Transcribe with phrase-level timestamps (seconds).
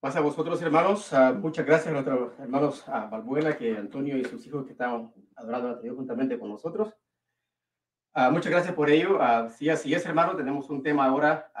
[0.00, 1.12] Pasa a vosotros, hermanos.
[1.12, 5.12] Uh, muchas gracias a nuestros hermanos a Balbuena, que Antonio y sus hijos que estaban
[5.36, 6.96] adorando a Dios juntamente con nosotros.
[8.14, 9.18] Uh, muchas gracias por ello.
[9.18, 10.34] Uh, sí, así es, hermano.
[10.34, 11.52] Tenemos un tema ahora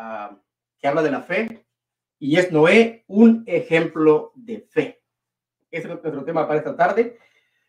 [0.78, 1.66] que habla de la fe
[2.18, 5.02] y es Noé, un ejemplo de fe.
[5.70, 7.18] Ese es nuestro tema para esta tarde.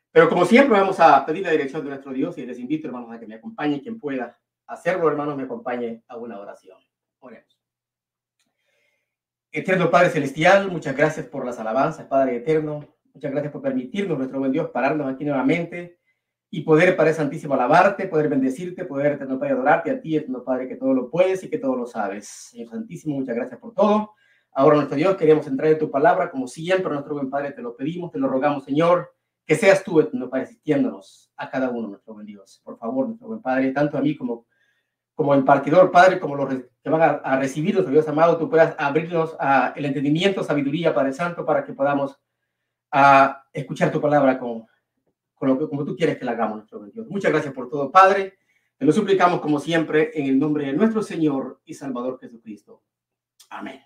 [0.09, 3.11] Pero como siempre, vamos a pedir la dirección de nuestro Dios y les invito, hermanos,
[3.11, 3.81] a que me acompañen.
[3.81, 6.77] Quien pueda hacerlo, hermanos, me acompañe a una oración.
[7.19, 7.61] Oremos.
[9.54, 12.86] Eterno Padre Celestial, muchas gracias por las alabanzas, Padre Eterno.
[13.14, 16.00] Muchas gracias por permitirnos, nuestro buen Dios, pararnos aquí nuevamente
[16.50, 20.69] y poder, Padre Santísimo, alabarte, poder bendecirte, poder, Eterno Padre, adorarte a ti, Eterno Padre,
[20.69, 22.29] que todo lo puedes y que todo lo sabes.
[22.29, 24.11] Señor Santísimo, muchas gracias por todo.
[24.54, 27.75] Ahora, nuestro Dios, queremos entrar en tu palabra, como siempre, nuestro buen Padre, te lo
[27.75, 29.11] pedimos, te lo rogamos, Señor,
[29.46, 32.61] que seas tú, Eterno Padre, asistiéndonos a cada uno, nuestro buen Dios.
[32.63, 34.45] Por favor, nuestro buen Padre, tanto a mí como
[35.22, 38.73] como el partidor, Padre, como los que van a, a nuestro Dios amado, tú puedas
[38.80, 42.20] abrirnos a el entendimiento, sabiduría, Padre Santo, para que podamos
[42.92, 44.66] a escuchar tu palabra con,
[45.36, 47.08] con lo que, como tú quieres que la hagamos, nuestro Dios.
[47.08, 48.39] Muchas gracias por todo, Padre.
[48.80, 52.81] Te lo suplicamos como siempre en el nombre de nuestro Señor y Salvador Jesucristo.
[53.52, 53.80] Amén.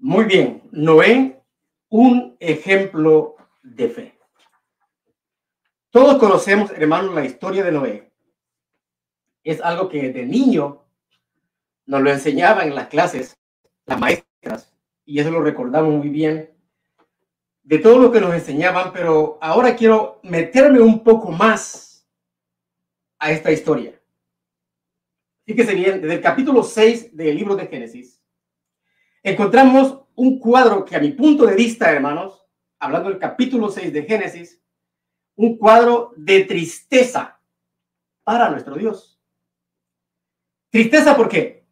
[0.00, 1.40] Muy bien, Noé,
[1.88, 4.18] un ejemplo de fe.
[5.90, 8.11] Todos conocemos, hermanos, la historia de Noé
[9.42, 10.84] es algo que de niño
[11.86, 13.36] nos lo enseñaban en las clases,
[13.86, 14.72] las maestras,
[15.04, 16.50] y eso lo recordamos muy bien,
[17.62, 22.08] de todo lo que nos enseñaban, pero ahora quiero meterme un poco más
[23.18, 24.00] a esta historia.
[25.44, 28.20] Fíjese bien, desde el capítulo 6 del libro de Génesis,
[29.22, 32.44] encontramos un cuadro que a mi punto de vista, hermanos,
[32.78, 34.60] hablando del capítulo 6 de Génesis,
[35.36, 37.40] un cuadro de tristeza
[38.24, 39.11] para nuestro Dios.
[40.72, 41.66] Tristeza, ¿por qué?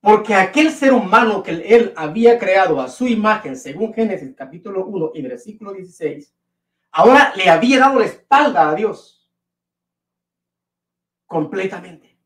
[0.00, 5.12] Porque aquel ser humano que él había creado a su imagen, según Génesis capítulo 1
[5.14, 6.34] y versículo 16,
[6.90, 9.30] ahora le había dado la espalda a Dios.
[11.24, 12.18] Completamente.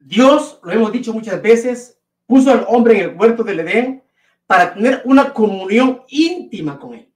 [0.00, 4.02] Dios, lo hemos dicho muchas veces, puso al hombre en el huerto del Edén
[4.44, 7.08] para tener una comunión íntima con él,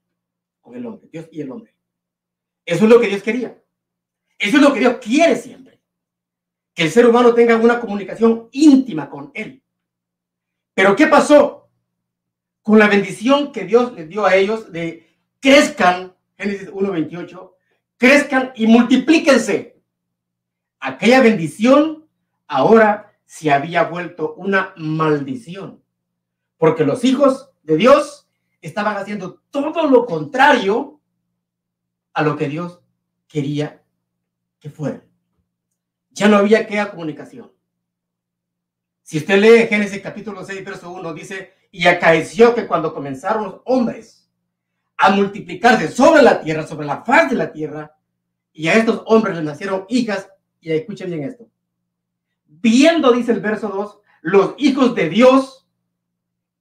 [0.60, 1.74] con el hombre, Dios y el hombre.
[2.64, 3.60] Eso es lo que Dios quería.
[4.38, 5.63] Eso es lo que Dios quiere siempre
[6.74, 9.62] que el ser humano tenga una comunicación íntima con Él.
[10.74, 11.70] Pero ¿qué pasó?
[12.62, 15.08] Con la bendición que Dios les dio a ellos de
[15.38, 17.52] crezcan, Génesis 1.28,
[17.96, 19.80] crezcan y multiplíquense.
[20.80, 22.08] Aquella bendición
[22.48, 25.82] ahora se había vuelto una maldición,
[26.58, 28.28] porque los hijos de Dios
[28.60, 31.00] estaban haciendo todo lo contrario
[32.12, 32.80] a lo que Dios
[33.28, 33.82] quería
[34.58, 35.13] que fueran
[36.14, 37.52] ya no había que comunicación.
[39.02, 43.60] Si usted lee Génesis capítulo 6, verso 1, dice, y acaeció que cuando comenzaron los
[43.64, 44.30] hombres
[44.96, 47.96] a multiplicarse sobre la tierra, sobre la faz de la tierra,
[48.52, 50.28] y a estos hombres les nacieron hijas,
[50.60, 51.48] y escuchen bien esto,
[52.46, 55.66] viendo, dice el verso 2, los hijos de Dios,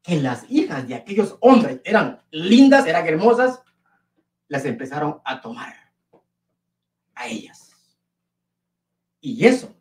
[0.02, 3.62] que las hijas de aquellos hombres eran lindas, eran hermosas,
[4.48, 5.74] las empezaron a tomar
[7.16, 7.63] a ellas.
[9.24, 9.74] Y eso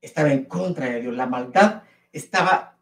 [0.00, 1.14] estaba en contra de Dios.
[1.14, 2.76] La maldad estaba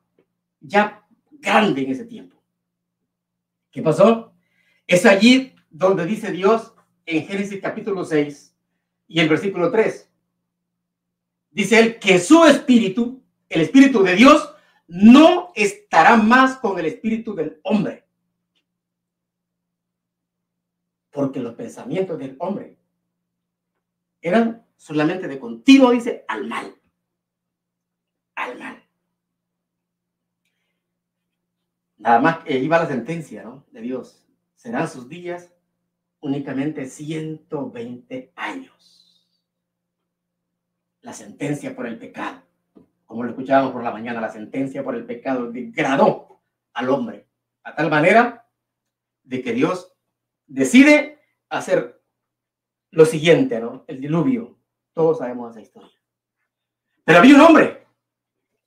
[0.61, 2.43] ya grande en ese tiempo.
[3.71, 4.33] ¿Qué pasó?
[4.87, 6.73] Es allí donde dice Dios
[7.05, 8.57] en Génesis capítulo 6
[9.09, 10.11] y el versículo 3.
[11.51, 14.55] Dice él que su espíritu, el espíritu de Dios,
[14.87, 18.07] no estará más con el espíritu del hombre.
[21.11, 22.79] Porque los pensamientos del hombre
[24.23, 26.75] eran solamente de continuo dice al mal.
[28.35, 28.83] Al mal.
[31.99, 33.65] Nada más que iba la sentencia, ¿no?
[33.71, 34.27] De Dios.
[34.57, 35.55] Serán sus días
[36.19, 39.31] únicamente 120 años.
[41.01, 42.43] La sentencia por el pecado.
[43.07, 46.43] Como lo escuchábamos por la mañana, la sentencia por el pecado degradó
[46.73, 47.29] al hombre
[47.63, 48.49] a tal manera
[49.23, 49.93] de que Dios
[50.49, 52.03] decide hacer
[52.91, 53.85] lo siguiente, ¿no?
[53.87, 54.62] El diluvio.
[54.93, 55.99] Todos sabemos esa historia.
[57.05, 57.87] Pero había un hombre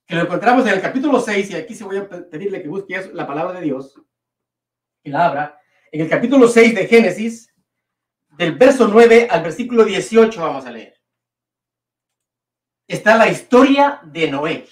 [0.06, 3.10] que lo encontramos en el capítulo 6, y aquí se voy a pedirle que busque
[3.14, 4.00] la palabra de Dios,
[5.04, 5.60] y la abra,
[5.92, 7.54] en el capítulo 6 de Génesis,
[8.38, 11.02] del verso 9 al versículo 18 vamos a leer.
[12.88, 14.68] Está la historia de Noé.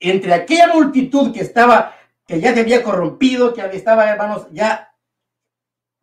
[0.00, 1.94] Entre aquella multitud que estaba,
[2.26, 4.92] que ya se había corrompido, que estaba, hermanos, ya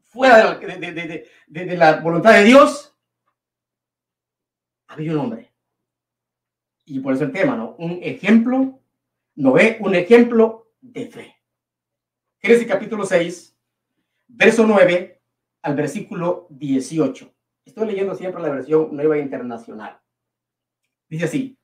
[0.04, 2.91] fuera de, de la voluntad de Dios,
[4.92, 5.52] había un hombre.
[6.86, 7.76] Y por eso el tema, ¿no?
[7.78, 8.82] Un ejemplo
[9.36, 11.36] Noé un ejemplo de fe.
[12.40, 13.58] Génesis capítulo 6,
[14.28, 15.22] verso 9
[15.62, 17.34] al versículo 18.
[17.66, 20.00] Estoy leyendo siempre la versión nueva internacional.
[21.08, 21.58] Dice así,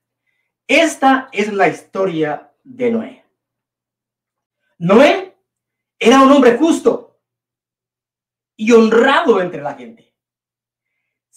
[0.66, 3.26] esta es la historia de Noé.
[4.78, 5.36] Noé
[6.00, 7.20] era un hombre justo
[8.56, 10.07] y honrado entre la gente.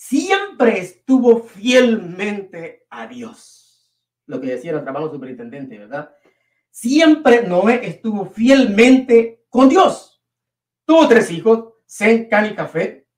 [0.02, 3.92] Siempre estuvo fielmente a Dios.
[4.24, 6.16] Lo que decía nuestro hermano superintendente, ¿verdad?
[6.70, 10.24] Siempre Noé estuvo fielmente con Dios.
[10.86, 13.08] Tuvo tres hijos, Sen, Can y Café.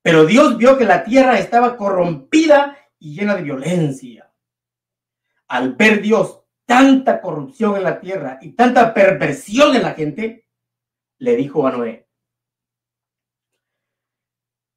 [0.00, 4.32] Pero Dios vio que la tierra estaba corrompida y llena de violencia.
[5.48, 10.46] Al ver Dios tanta corrupción en la tierra y tanta perversión en la gente,
[11.18, 12.05] le dijo a Noé,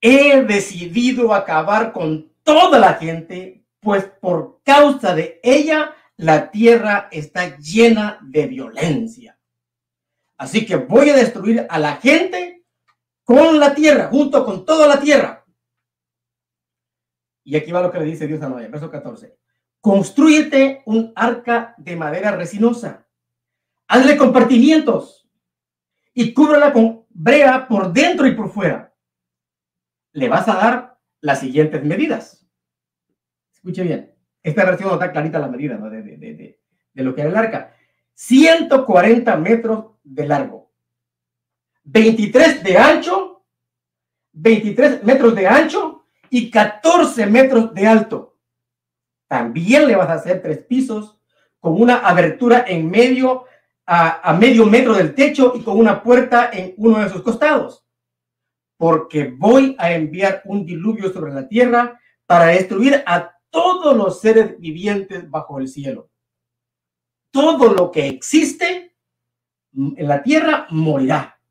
[0.02, 7.58] he decidido acabar con toda la gente, pues por causa de ella la tierra está
[7.58, 9.38] llena de violencia.
[10.38, 12.66] Así que voy a destruir a la gente
[13.24, 15.46] con la tierra, junto con toda la tierra.
[17.44, 19.38] Y aquí va lo que le dice Dios a Noé, verso 14.
[19.82, 23.08] Construyete un arca de madera resinosa.
[23.88, 25.28] Hazle compartimientos
[26.14, 28.89] y cúbrela con brea por dentro y por fuera.
[30.12, 32.48] Le vas a dar las siguientes medidas.
[33.54, 34.16] Escuche bien.
[34.42, 36.60] Esta versión no está clarita la medida de, de, de,
[36.94, 37.76] de, lo que era el arca.
[38.14, 40.72] 140 metros de largo,
[41.84, 43.46] 23 de ancho,
[44.34, 48.38] 23 metros de ancho y 14 metros de alto.
[49.28, 51.20] También le vas a hacer tres pisos
[51.60, 53.46] con una abertura en medio
[53.86, 57.86] a, a medio metro del techo y con una puerta en uno de sus costados.
[58.80, 64.58] Porque voy a enviar un diluvio sobre la tierra para destruir a todos los seres
[64.58, 66.10] vivientes bajo el cielo.
[67.30, 68.96] Todo lo que existe
[69.74, 71.42] en la tierra morirá.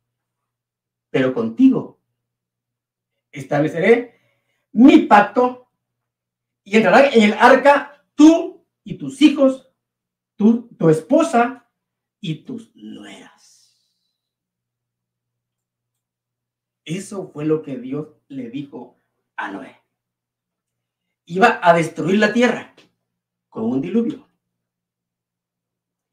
[1.11, 1.99] Pero contigo
[3.31, 4.15] estableceré
[4.71, 5.69] mi pacto
[6.63, 9.71] y entrarán en el arca tú y tus hijos,
[10.35, 11.69] tu, tu esposa
[12.19, 13.28] y tus nueras.
[16.89, 18.99] Eso fue lo que Dios le dijo
[19.35, 19.79] a Noé
[21.29, 22.73] iba a destruir la tierra
[23.49, 24.27] con un diluvio.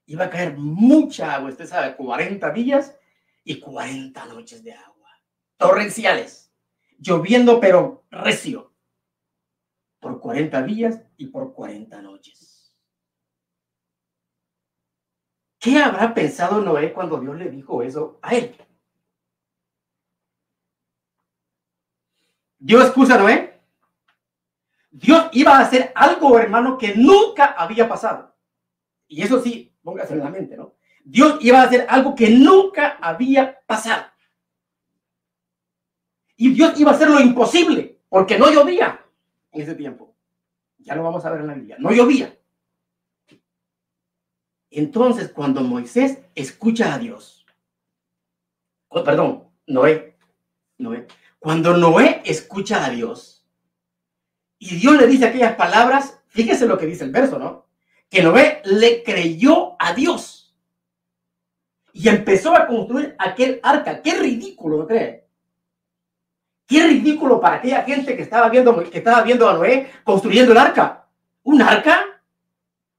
[0.05, 2.95] Iba a caer mucha agua, usted sabe, 40 días
[3.43, 5.11] y 40 noches de agua.
[5.57, 6.53] Torrenciales,
[6.99, 8.75] lloviendo pero recio,
[10.01, 12.75] por 40 días y por 40 noches.
[15.59, 18.55] ¿Qué habrá pensado Noé cuando Dios le dijo eso a él?
[22.67, 23.61] ¿Dio excusa Noé?
[24.91, 28.35] Dios iba a hacer algo, hermano, que nunca había pasado.
[29.07, 30.75] Y eso sí, póngase en la mente, ¿no?
[31.05, 34.07] Dios iba a hacer algo que nunca había pasado.
[36.35, 39.01] Y Dios iba a hacer lo imposible, porque no llovía
[39.53, 40.17] en ese tiempo.
[40.79, 41.77] Ya lo vamos a ver en la Biblia.
[41.79, 42.37] No llovía.
[44.71, 47.47] Entonces, cuando Moisés escucha a Dios,
[48.89, 50.17] oh, perdón, Noé,
[50.79, 51.07] Noé,
[51.47, 53.47] cuando Noé escucha a Dios,
[54.59, 57.69] y Dios le dice aquellas palabras, fíjese lo que dice el verso, ¿no?
[58.11, 60.59] Que Noé le creyó a Dios.
[61.93, 64.03] Y empezó a construir aquel arca.
[64.03, 65.29] Qué ridículo, ¿no cree?
[66.67, 70.59] Qué ridículo para aquella gente que estaba viendo, que estaba viendo a Noé construyendo el
[70.59, 71.07] arca.
[71.45, 72.25] ¿Un arca?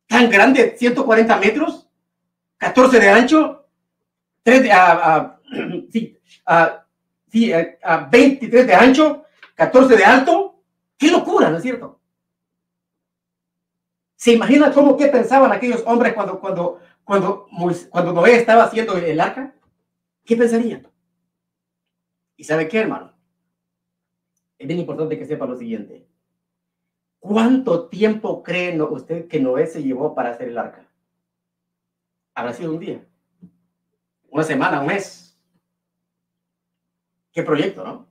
[0.07, 1.89] Tan grande, 140 metros,
[2.55, 3.67] 14 de ancho,
[4.43, 4.69] 3 de,
[5.91, 6.17] sí, sí,
[7.83, 9.25] a 23 de ancho,
[9.55, 10.61] 14 de alto.
[10.97, 11.99] Qué locura, ¿no es cierto?
[14.15, 17.47] ¿Se imagina cómo qué pensaban aquellos hombres cuando, cuando, cuando,
[17.89, 19.53] cuando Noé estaba haciendo el arca?
[20.25, 20.87] ¿Qué pensarían?
[22.35, 23.13] ¿Y sabe qué, hermano?
[24.57, 26.07] Es bien importante que sepa lo siguiente.
[27.19, 30.87] ¿Cuánto tiempo cree usted que Noé se llevó para hacer el arca?
[32.33, 33.05] Habrá sido un día,
[34.29, 35.26] una semana, un mes.
[37.37, 38.07] ¿Qué proyecto, no?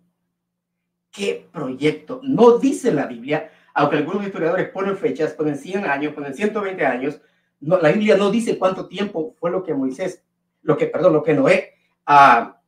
[1.10, 2.20] qué proyecto.
[2.22, 7.20] No dice la Biblia, aunque algunos historiadores ponen fechas, ponen 100 años, ponen 120 años,
[7.58, 10.22] la Biblia no dice cuánto tiempo fue lo que Moisés,
[10.62, 11.72] lo que, perdón, lo que Noé
[12.06, 12.60] ah,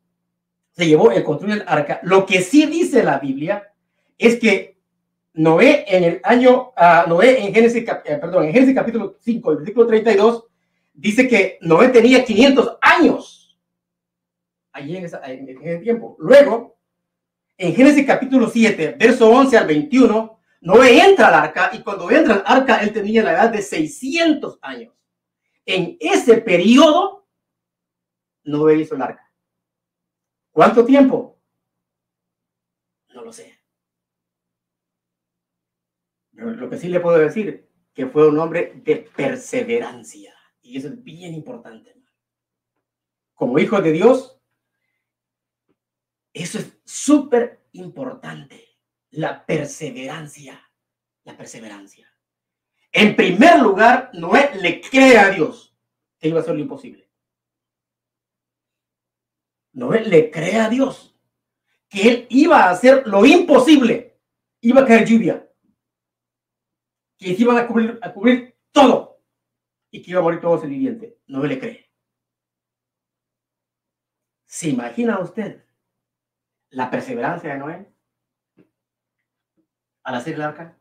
[0.72, 2.00] se llevó el construir el arca.
[2.02, 3.72] Lo que sí dice la Biblia
[4.18, 4.80] es que
[5.34, 9.86] Noé en el año, uh, Noé en Génesis, eh, perdón, en Génesis capítulo 5, versículo
[9.86, 10.44] 32,
[10.92, 13.37] dice que Noé tenía 500 años
[14.78, 16.16] allí en, esa, ese tiempo.
[16.18, 16.78] Luego,
[17.56, 22.36] en Génesis capítulo 7, verso 11 al 21, Noé entra al arca y cuando entra
[22.36, 24.94] al arca él tenía la edad de 600 años.
[25.66, 27.28] en ese periodo,
[28.44, 29.30] no hizo el arca.
[30.50, 31.38] ¿Cuánto tiempo?
[33.14, 33.58] No lo sé.
[36.34, 40.34] Pero lo que sí le puedo decir, que fue un hombre de perseverancia.
[40.62, 41.94] Y eso es bien importante.
[43.34, 44.37] Como hijo de Dios,
[46.32, 48.76] eso es súper importante.
[49.10, 50.60] La perseverancia.
[51.24, 52.08] La perseverancia.
[52.92, 55.76] En primer lugar, Noé le cree a Dios
[56.18, 57.10] que iba a ser lo imposible.
[59.72, 61.14] Noé le cree a Dios
[61.88, 64.20] que él iba a hacer lo imposible.
[64.60, 65.50] Iba a caer lluvia.
[67.16, 69.22] Que iban a cubrir, a cubrir todo.
[69.90, 71.18] Y que iba a morir todo ese viviente.
[71.26, 71.90] Noé le cree.
[74.46, 75.67] ¿Se imagina usted
[76.70, 77.92] la perseverancia de Noé
[80.02, 80.78] al hacer el arca?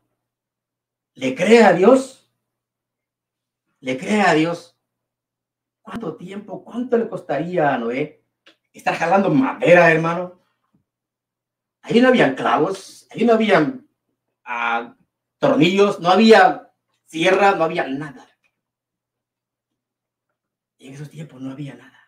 [1.14, 2.30] ¿Le cree a Dios?
[3.80, 4.78] ¿Le cree a Dios?
[5.82, 8.24] ¿Cuánto tiempo, cuánto le costaría a Noé
[8.72, 10.42] estar jalando madera, hermano?
[11.82, 13.88] Ahí no habían clavos, ahí no habían
[14.44, 14.94] ah,
[15.38, 16.72] tornillos, no había
[17.04, 18.26] sierra, no había nada.
[20.76, 21.98] Y en esos tiempos no había nada.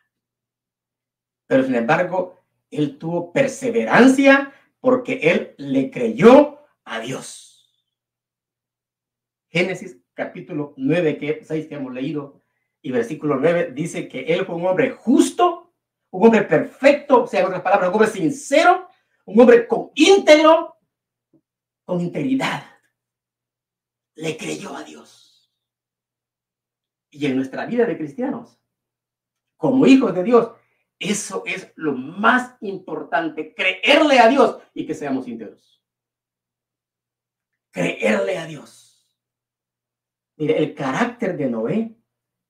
[1.46, 2.39] Pero sin embargo,
[2.70, 7.50] él tuvo perseverancia porque él le creyó a Dios.
[9.48, 12.40] Génesis capítulo 9, que 6 que hemos leído,
[12.82, 15.74] y versículo 9 dice que él fue un hombre justo,
[16.10, 18.88] un hombre perfecto, o sea, en otras palabras, un hombre sincero,
[19.26, 20.76] un hombre con íntegro,
[21.84, 22.64] con integridad.
[24.14, 25.52] Le creyó a Dios.
[27.10, 28.60] Y en nuestra vida de cristianos,
[29.56, 30.50] como hijos de Dios,
[31.00, 35.83] eso es lo más importante, creerle a Dios y que seamos íntegros.
[37.71, 39.19] Creerle a Dios.
[40.37, 41.97] Mire, el carácter de Noé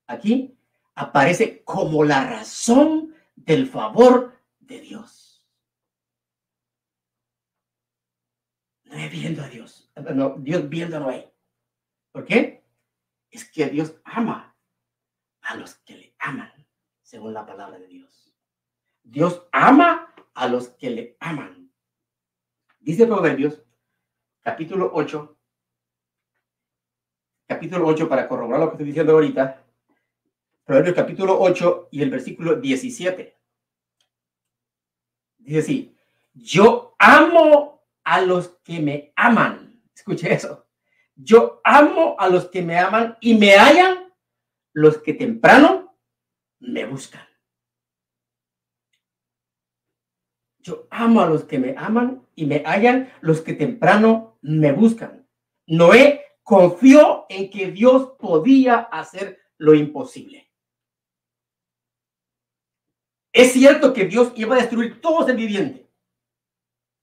[0.09, 0.59] aquí
[0.97, 5.47] aparece como la razón del favor de Dios.
[8.85, 11.33] Noé viendo a Dios, no, Dios viendo a Noé.
[12.11, 12.65] ¿Por qué?
[13.31, 14.57] Es que Dios ama
[15.43, 16.67] a los que le aman,
[17.01, 18.30] según la palabra de Dios.
[19.11, 21.69] Dios ama a los que le aman.
[22.79, 23.61] Dice Proverbios,
[24.41, 25.37] capítulo 8,
[27.49, 29.65] capítulo 8, para corroborar lo que estoy diciendo ahorita,
[30.63, 33.37] Proverbios capítulo 8 y el versículo 17.
[35.39, 35.97] Dice así,
[36.33, 39.83] yo amo a los que me aman.
[39.93, 40.69] Escuche eso.
[41.17, 44.13] Yo amo a los que me aman y me hallan
[44.73, 45.99] los que temprano
[46.61, 47.30] me buscan.
[50.63, 55.27] Yo amo a los que me aman y me hallan los que temprano me buscan.
[55.67, 60.51] Noé confió en que Dios podía hacer lo imposible.
[63.33, 65.89] Es cierto que Dios iba a destruir todo el viviente.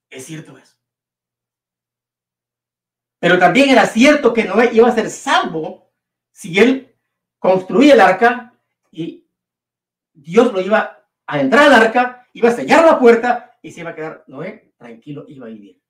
[0.10, 0.76] Es cierto eso.
[3.20, 5.92] Pero también era cierto que Noé iba a ser salvo
[6.32, 6.96] si él
[7.40, 8.54] construía el arca
[8.92, 9.28] y
[10.14, 13.90] Dios lo iba a entrar al arca, iba a sellar la puerta y se iba
[13.90, 15.82] a quedar Noé tranquilo, iba a vivir.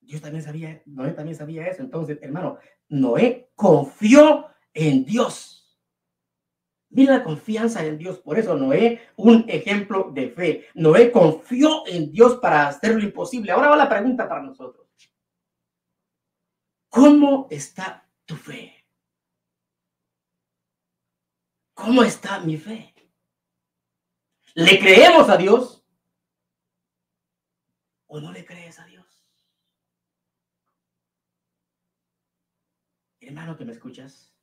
[0.00, 1.82] Dios también sabía, Noé también sabía eso.
[1.82, 5.78] Entonces, hermano, Noé confió en Dios.
[6.88, 8.20] Mira la confianza en Dios.
[8.20, 10.66] Por eso Noé, un ejemplo de fe.
[10.74, 13.52] Noé confió en Dios para hacer lo imposible.
[13.52, 14.86] Ahora va la pregunta para nosotros.
[16.88, 18.86] ¿Cómo está tu fe?
[21.74, 22.95] ¿Cómo está mi fe?
[24.58, 25.86] ¿Le creemos a Dios
[28.06, 29.28] o no le crees a Dios?
[33.20, 34.34] Hermano que me escuchas,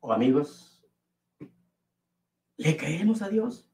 [0.00, 0.82] o amigos,
[2.56, 3.70] ¿le creemos a Dios?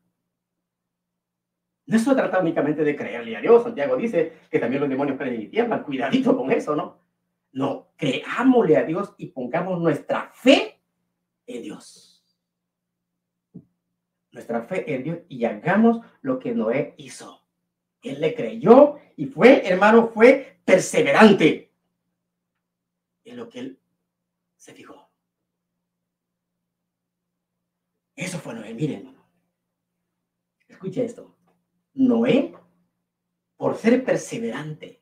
[1.87, 3.63] No se trata únicamente de creerle a Dios.
[3.63, 5.85] Santiago dice que también los demonios creen y tiemblan.
[5.85, 7.07] Cuidadito con eso, ¿no?
[7.53, 10.83] No, creámosle a Dios y pongamos nuestra fe
[11.47, 12.16] en Dios.
[14.37, 17.41] Nuestra fe en Dios y hagamos lo que Noé hizo.
[18.03, 21.73] Él le creyó y fue, hermano, fue perseverante
[23.25, 23.81] en lo que él
[24.55, 25.09] se fijó.
[28.15, 28.75] Eso fue Noé.
[28.75, 29.17] Miren,
[30.69, 31.35] escucha esto.
[31.95, 32.55] Noé,
[33.57, 35.01] por ser perseverante,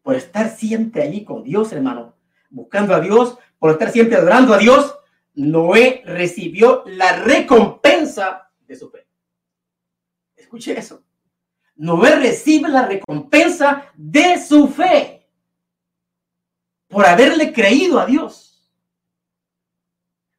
[0.00, 2.16] por estar siempre allí con Dios, hermano,
[2.48, 4.98] buscando a Dios, por estar siempre adorando a Dios,
[5.34, 9.06] Noé recibió la recompensa de su fe.
[10.36, 11.04] Escuche eso.
[11.76, 15.28] Noé recibe la recompensa de su fe
[16.88, 18.48] por haberle creído a Dios.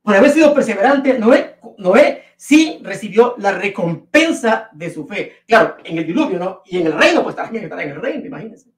[0.03, 5.37] por haber sido perseverante, Noé, Noé sí recibió la recompensa de su fe.
[5.47, 6.61] Claro, en el diluvio, ¿no?
[6.65, 8.69] Y en el reino, pues también estar en el reino, imagínense.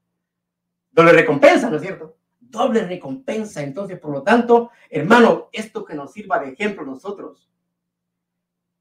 [0.91, 2.17] Doble recompensa, ¿no es cierto?
[2.39, 3.63] Doble recompensa.
[3.63, 7.49] Entonces, por lo tanto, hermano, esto que nos sirva de ejemplo nosotros.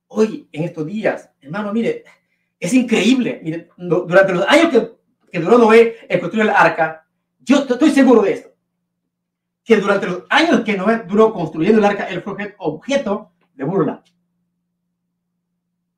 [0.09, 2.05] Hoy, en estos días, hermano, mire,
[2.61, 3.41] es increíble.
[3.43, 4.93] Mire, durante los años que,
[5.31, 7.07] que duró Noé en construir el arca,
[7.41, 8.55] yo estoy seguro de esto
[9.65, 14.05] que durante los años que Noé duró construyendo el arca, él fue objeto de burla.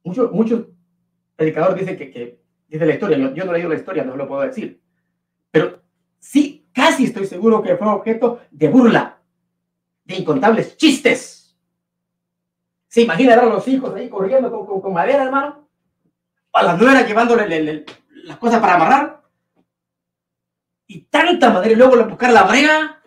[0.05, 0.67] Muchos, muchos
[1.35, 4.29] predicadores dicen que, que dice la historia, yo, no he leído la historia, no lo
[4.29, 4.81] puedo decir,
[5.51, 5.83] pero
[6.21, 9.21] sí, casi estoy seguro que fue objeto de burla,
[10.05, 11.36] de incontables chistes.
[12.97, 15.69] ¿Se imagina a los hijos ahí corriendo con, con, madera, hermano?
[16.55, 17.85] A las nueras llevándole
[18.25, 19.21] las cosas para amarrar.
[20.87, 23.03] Y tanta madera y luego buscar la brea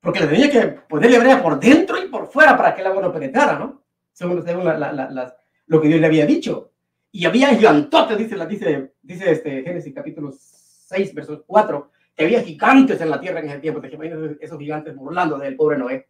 [0.00, 3.02] porque le tenía que ponerle brea por dentro y por fuera para que el agua
[3.02, 3.82] no penetrara, ¿no?
[4.10, 6.70] Según, según lo que Dios le había dicho.
[7.10, 13.02] Y había gigantotes, dice, dice, dice este Génesis capítulo 6, verso 4, que había gigantes
[13.02, 13.82] en la tierra en ese tiempo.
[13.82, 16.08] Te imaginas esos gigantes burlando del pobre Noé.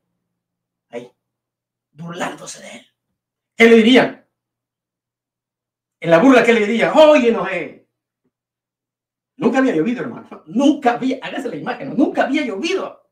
[0.91, 1.11] Ahí,
[1.93, 2.87] burlándose de él.
[3.57, 4.27] ¿Qué le dirían?
[6.01, 6.93] En la burla, ¿qué le dirían?
[6.97, 7.89] Oye, Noé.
[9.37, 10.43] Nunca había llovido, hermano.
[10.47, 13.11] Nunca había, hágase la imagen, nunca había llovido.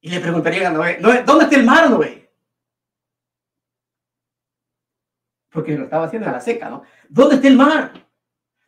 [0.00, 2.32] Y le preguntarían a Noé, ¿dónde está el mar, Noé?
[5.50, 6.82] Porque lo estaba haciendo a la seca, ¿no?
[7.08, 8.08] ¿Dónde está el mar?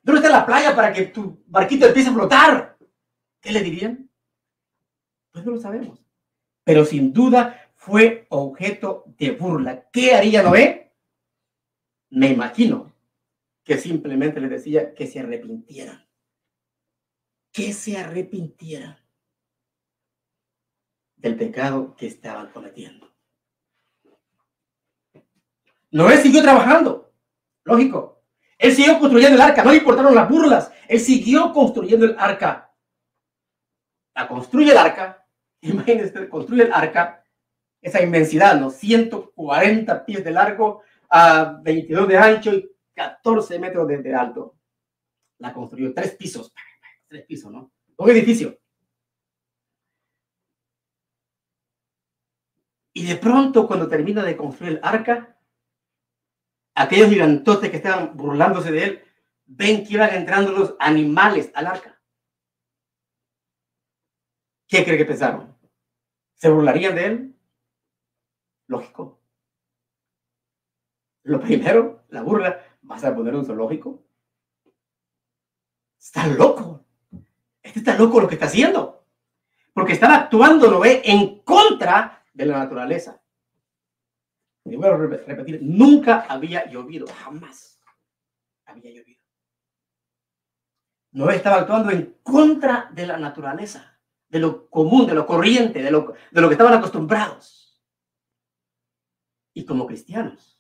[0.03, 2.79] ¿Dónde está la playa para que tu barquito empiece a flotar?
[3.41, 4.11] ¿Qué le dirían?
[5.31, 6.01] Pues no lo sabemos.
[6.65, 9.89] Pero sin duda fue objeto de burla.
[9.91, 10.93] ¿Qué haría Noé?
[12.11, 12.93] Me imagino
[13.65, 16.07] que simplemente le decía que se arrepintieran.
[17.51, 18.99] Que se arrepintieran
[21.17, 23.11] del pecado que estaban cometiendo.
[25.91, 27.15] Noé siguió trabajando,
[27.65, 28.23] lógico.
[28.59, 30.71] Él siguió construyendo el arca, no le importaron las burlas.
[30.89, 32.75] Él siguió construyendo el arca.
[34.15, 35.27] La construye el arca,
[35.63, 37.25] imagínense, construye el arca,
[37.81, 38.71] esa inmensidad, ¿no?
[38.71, 44.57] 140 pies de largo, a 22 de ancho y 14 metros de, alto.
[45.39, 46.53] La construyó tres pisos,
[47.07, 47.73] tres pisos, ¿no?
[47.97, 48.59] Un edificio.
[52.93, 55.39] Y de pronto, cuando termina de construir el arca,
[56.75, 59.05] aquellos gigantotes que estaban burlándose de él,
[59.47, 62.01] ven que iban entrando los animales al arca.
[64.67, 65.57] ¿Qué cree que pensaron?
[66.35, 67.38] ¿Se burlarían de él?
[68.69, 69.21] Lógico.
[71.25, 74.05] Lo primero, la burla, ¿vas a poner un zoológico?
[75.99, 76.85] Está loco.
[77.63, 79.05] Este está loco lo que está haciendo.
[79.75, 83.21] Porque están actuando, lo ve, en contra de la naturaleza.
[84.65, 87.81] Y voy a repetir, nunca había llovido, jamás
[88.67, 89.21] había llovido.
[91.13, 95.91] No estaba actuando en contra de la naturaleza, de lo común, de lo corriente, de
[95.91, 97.68] lo, de lo que estaban acostumbrados.
[99.59, 100.57] Y como cristianos,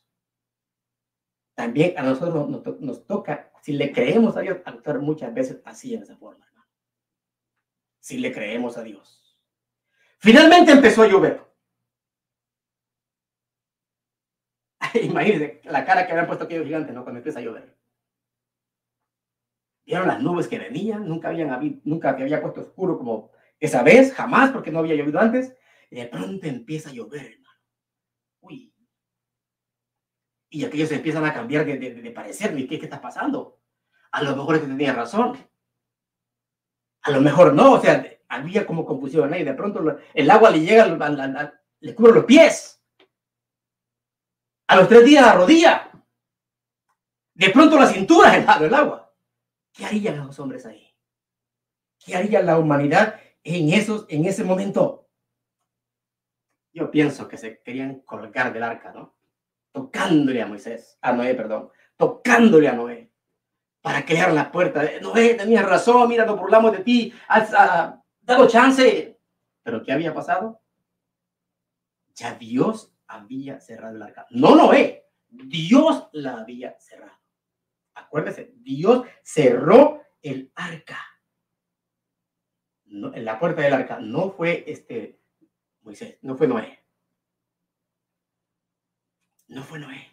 [1.54, 2.48] también a nosotros
[2.80, 6.68] nos, toca, si le creemos a Dios, actuar muchas veces así en esa forma, hermano.
[8.00, 9.40] Si le creemos a Dios.
[10.18, 11.46] Finalmente empezó a llover.
[15.00, 17.04] Imagínense la cara que habían puesto aquellos gigantes, ¿no?
[17.04, 17.78] Cuando empieza a llover.
[19.86, 23.30] Vieron las nubes que venían, nunca habían habido, nunca había puesto oscuro como
[23.60, 25.54] esa vez, jamás, porque no había llovido antes.
[25.88, 27.48] Y de pronto empieza a llover, hermano.
[28.40, 28.74] Uy.
[30.50, 32.54] Y aquellos empiezan a cambiar de, de, parecer.
[32.54, 33.60] ¿Qué, ¿Qué está pasando?
[34.12, 35.36] A lo mejor este tenía razón.
[37.02, 39.44] A lo mejor no, o sea, había como confusión ahí.
[39.44, 40.86] De pronto el agua le llega,
[41.80, 42.82] le cubre los pies.
[44.68, 45.90] A los tres días la rodilla.
[47.34, 49.14] De pronto la cintura en el agua.
[49.72, 50.94] ¿Qué harían los hombres ahí?
[51.98, 55.08] ¿Qué haría la humanidad en, esos, en ese momento?
[56.72, 59.17] Yo pienso que se querían colgar del arca, ¿no?
[59.72, 63.12] Tocándole a Moisés, a Noé, perdón, tocándole a Noé
[63.80, 64.82] para crear la puerta.
[65.00, 67.50] Noé, tenías razón, mira, nos burlamos de ti, has
[68.20, 69.18] dado chance.
[69.62, 70.60] Pero ¿qué había pasado?
[72.14, 74.26] Ya Dios había cerrado el arca.
[74.30, 77.18] No Noé, Dios la había cerrado.
[77.94, 80.98] Acuérdese, Dios cerró el arca.
[82.86, 85.20] la puerta del arca no fue este
[85.82, 86.77] Moisés, no fue Noé.
[89.48, 90.08] No fue Noé.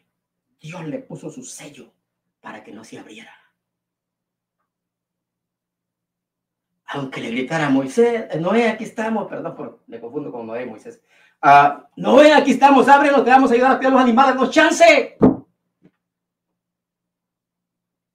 [0.59, 1.93] Dios le puso su sello
[2.41, 3.31] para que no se abriera.
[6.87, 11.01] Aunque le gritara a Moisés, Noé, aquí estamos, perdón, por, me confundo con Noé Moisés
[11.41, 15.17] Ah, no ve, aquí estamos, ábrenos, te vamos a ayudar a los animales, no chance.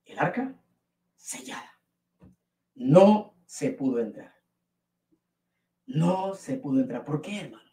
[0.04, 0.52] El arca
[1.14, 1.78] sellada.
[2.74, 4.34] No se pudo entrar.
[5.86, 7.04] No se pudo entrar.
[7.04, 7.69] ¿Por qué, hermano?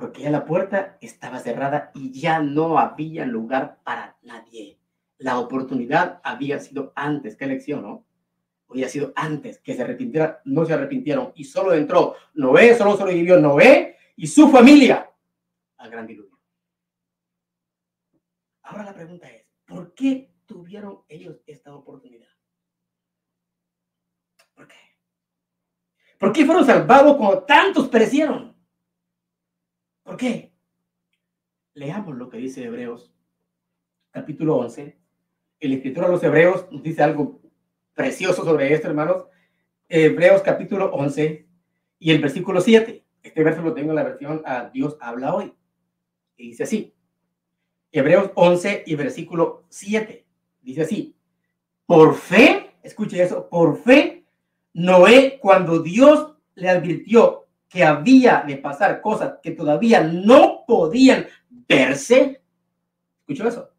[0.00, 4.78] Porque ya la puerta estaba cerrada y ya no había lugar para nadie.
[5.18, 7.36] La oportunidad había sido antes.
[7.36, 8.06] ¿Qué elección, no?
[8.70, 10.38] Había sido antes que se arrepintieran.
[10.46, 15.10] No se arrepintieron y solo entró Noé, solo sobrevivió Noé y su familia
[15.76, 16.40] al gran diluvio.
[18.62, 22.28] Ahora la pregunta es, ¿por qué tuvieron ellos esta oportunidad?
[24.54, 24.76] ¿Por qué?
[26.18, 28.59] ¿Por qué fueron salvados cuando tantos perecieron?
[30.10, 30.52] ¿Por qué?
[31.72, 33.14] Leamos lo que dice Hebreos,
[34.10, 34.98] capítulo 11.
[35.60, 37.40] El escritor a los Hebreos dice algo
[37.94, 39.26] precioso sobre esto, hermanos.
[39.88, 41.46] Hebreos capítulo 11
[42.00, 43.04] y el versículo 7.
[43.22, 45.54] Este verso lo tengo en la versión a Dios habla hoy.
[46.36, 46.92] Y dice así.
[47.92, 50.26] Hebreos 11 y versículo 7.
[50.60, 51.14] Dice así.
[51.86, 54.24] Por fe, escuche eso, por fe,
[54.72, 57.39] Noé, cuando Dios le advirtió
[57.70, 62.42] que había de pasar cosas que todavía no podían verse.
[63.20, 63.70] ¿Escuchó eso?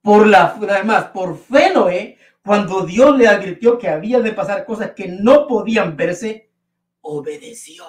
[0.00, 4.92] Por la, además, por fe Noé, cuando Dios le advirtió que había de pasar cosas
[4.92, 6.50] que no podían verse,
[7.00, 7.84] obedeció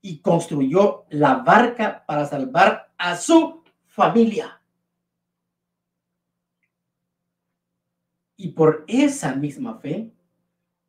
[0.00, 4.62] y construyó la barca para salvar a su familia.
[8.36, 10.10] Y por esa misma fe,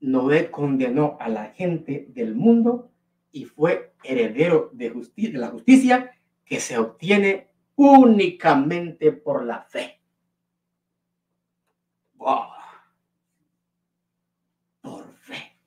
[0.04, 2.92] Noé condenó a la gente del mundo
[3.32, 6.12] y fue heredero de, de la justicia
[6.44, 10.02] que se obtiene únicamente por la fe.
[12.18, 12.50] Por
[15.16, 15.58] fe.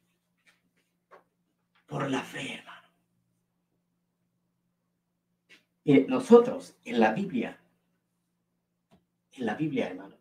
[1.87, 2.89] Por la fe, hermano.
[5.83, 7.59] Y nosotros en la Biblia,
[9.33, 10.17] en la Biblia, hermano,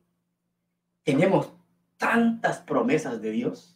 [1.04, 1.52] tenemos
[1.98, 3.75] tantas promesas de Dios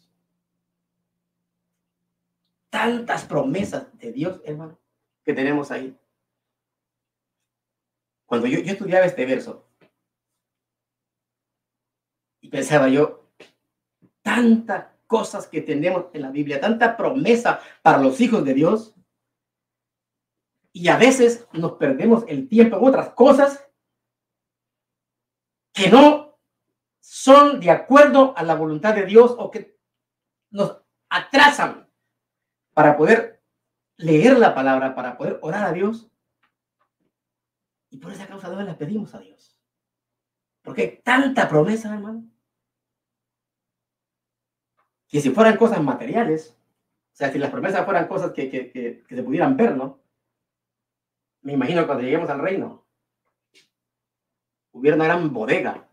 [2.70, 4.78] tantas promesas de Dios, hermano,
[5.24, 5.98] que tenemos ahí.
[8.26, 9.68] Cuando yo, yo estudiaba este verso
[12.40, 13.28] y pensaba yo,
[14.22, 18.94] tantas cosas que tenemos en la Biblia, tanta promesa para los hijos de Dios,
[20.72, 23.68] y a veces nos perdemos el tiempo en otras cosas
[25.72, 26.38] que no
[27.00, 29.76] son de acuerdo a la voluntad de Dios o que
[30.50, 31.89] nos atrasan
[32.80, 33.42] para poder
[33.98, 36.10] leer la palabra, para poder orar a Dios.
[37.90, 39.60] Y por esa causa no la pedimos a Dios.
[40.62, 42.24] Porque hay tanta promesa, hermano.
[45.08, 46.56] Que si fueran cosas materiales,
[47.12, 50.00] o sea, si las promesas fueran cosas que, que, que, que se pudieran ver, ¿no?
[51.42, 52.86] Me imagino cuando lleguemos al reino,
[54.72, 55.86] hubiera una gran bodega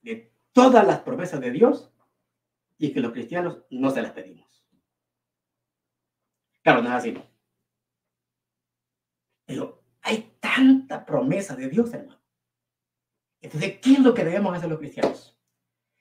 [0.00, 1.92] de todas las promesas de Dios
[2.78, 4.51] y que los cristianos no se las pedimos.
[6.62, 7.14] Claro, no es así.
[9.44, 12.20] Pero hay tanta promesa de Dios, hermano.
[13.40, 15.36] Entonces, ¿qué es lo que debemos hacer los cristianos?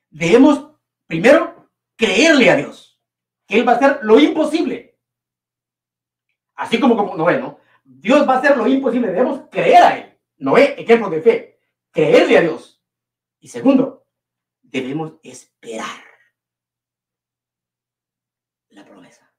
[0.10, 0.76] Debemos,
[1.08, 3.02] primero, creerle a Dios,
[3.48, 5.00] que Él va a hacer lo imposible.
[6.56, 7.60] Así como, como Noé, ¿no?
[7.84, 10.20] Dios va a hacer lo imposible, debemos creer a Él.
[10.38, 12.84] Noé, ejemplo de fe, creerle a Dios.
[13.40, 14.08] Y segundo,
[14.62, 16.04] debemos esperar
[18.70, 19.31] la promesa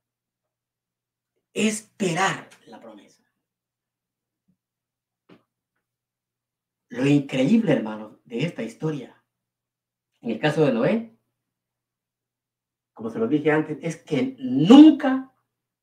[1.54, 3.22] esperar la promesa.
[6.88, 9.22] Lo increíble, hermano, de esta historia,
[10.20, 11.18] en el caso de Noé,
[12.92, 15.32] como se lo dije antes, es que nunca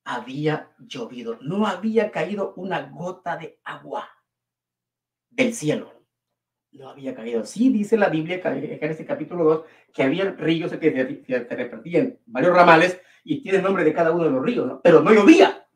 [0.03, 4.10] había llovido, no había caído una gota de agua
[5.29, 5.93] del cielo.
[6.71, 7.45] No había caído.
[7.45, 12.55] Sí, dice la Biblia, en este capítulo 2, que había ríos que se, repartían varios
[12.55, 15.67] ramales y tiene el nombre de cada uno de los ríos, pero no llovía.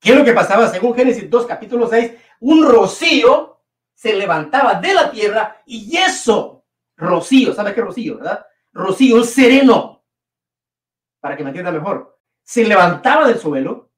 [0.00, 0.68] ¿Qué es lo que pasaba?
[0.68, 3.60] Según Génesis 2, capítulo 6, un rocío
[3.94, 8.44] se levantaba de la tierra y eso, rocío, ¿sabe qué rocío, verdad?
[8.72, 10.04] Rocío sereno,
[11.20, 13.92] para que me entienda mejor, se levantaba del suelo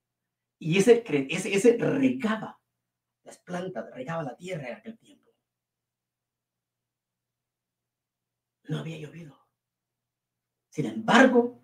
[0.59, 2.61] y ese, ese, ese regaba
[3.23, 5.31] las plantas, regaba la tierra en aquel tiempo.
[8.65, 9.39] No había llovido.
[10.69, 11.64] Sin embargo,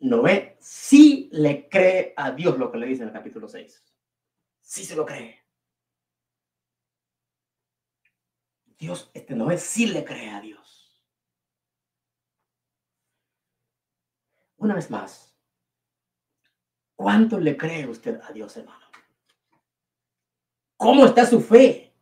[0.00, 3.84] Noé sí le cree a Dios lo que le dice en el capítulo 6.
[4.60, 5.44] Sí se lo cree.
[8.78, 11.02] Dios, este Noé sí le cree a Dios.
[14.56, 15.28] Una vez más,
[16.98, 18.84] ¿Cuánto le cree usted a Dios, hermano?
[20.76, 21.94] ¿Cómo está su fe?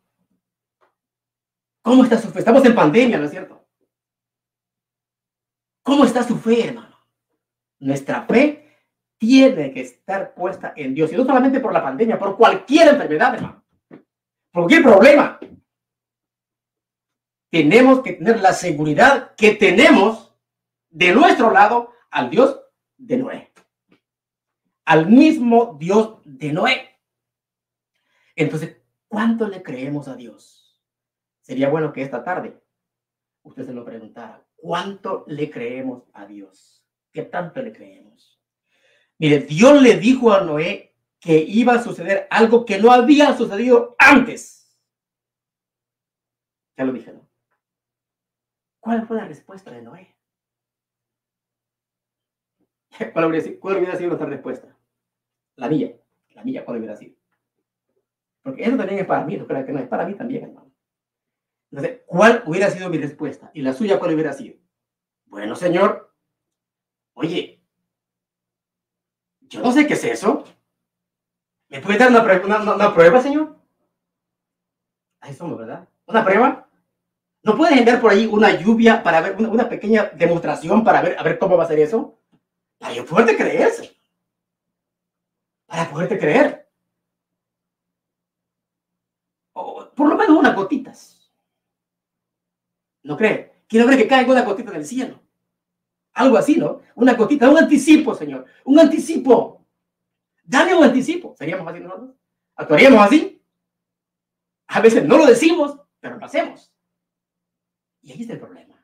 [1.83, 2.39] ¿Cómo está su fe?
[2.39, 3.63] Estamos en pandemia, ¿no es cierto?
[5.83, 6.96] ¿Cómo está su fe, hermano?
[7.79, 8.67] Nuestra fe
[9.17, 11.11] tiene que estar puesta en Dios.
[11.11, 13.63] Y no solamente por la pandemia, por cualquier enfermedad.
[13.89, 15.39] Por cualquier problema.
[17.49, 20.35] Tenemos que tener la seguridad que tenemos
[20.89, 22.61] de nuestro lado al Dios
[22.97, 23.53] de Noé.
[24.85, 26.99] Al mismo Dios de Noé.
[28.35, 30.81] Entonces, ¿cuánto le creemos a Dios?
[31.41, 32.61] Sería bueno que esta tarde
[33.43, 34.45] usted se lo preguntara.
[34.55, 36.86] ¿Cuánto le creemos a Dios?
[37.17, 38.39] ¿Qué tanto le creemos?
[39.17, 43.95] Mire, Dios le dijo a Noé que iba a suceder algo que no había sucedido
[43.97, 44.79] antes.
[46.77, 47.15] Ya lo dije.
[48.79, 50.15] ¿Cuál fue la respuesta de Noé?
[53.13, 54.77] ¿Cuál hubiera, sido, cuál hubiera sido nuestra respuesta?
[55.55, 55.97] La mía.
[56.35, 57.15] La mía, ¿cuál hubiera sido?
[58.43, 60.71] Porque eso también es para mí, no que no es para mí también, hermano.
[61.71, 63.49] Entonces, ¿cuál hubiera sido mi respuesta?
[63.55, 64.59] ¿Y la suya cuál hubiera sido?
[65.25, 66.06] Bueno, Señor,
[67.17, 67.59] oye,
[69.41, 70.45] yo no sé qué es eso.
[71.69, 73.57] ¿Me puede dar una, prueba, Señor?
[75.19, 75.87] Ahí somos, ¿verdad?
[76.05, 76.69] ¿Una prueba?
[77.43, 81.57] ¿No puedes enviar por ahí una lluvia para ver una, pequeña demostración para ver cómo
[81.57, 82.19] va a ser eso?
[82.77, 83.71] Para yo poderte creer.
[85.65, 86.69] Para poderte creer.
[89.53, 91.31] O por lo menos unas gotitas.
[93.03, 93.63] ¿No cree?
[93.67, 95.26] Quiero ver que caiga una gotita del cielo.
[96.17, 96.81] Algo así, ¿no?
[96.95, 98.45] Una gotita, un anticipo, Señor.
[98.65, 99.65] Un anticipo.
[100.43, 101.35] Dame un anticipo.
[101.37, 102.15] ¿Seríamos así nosotros?
[102.55, 103.41] ¿Actuaríamos así?
[104.67, 106.73] A veces no lo decimos, pero lo hacemos.
[108.01, 108.83] Y ahí está el problema.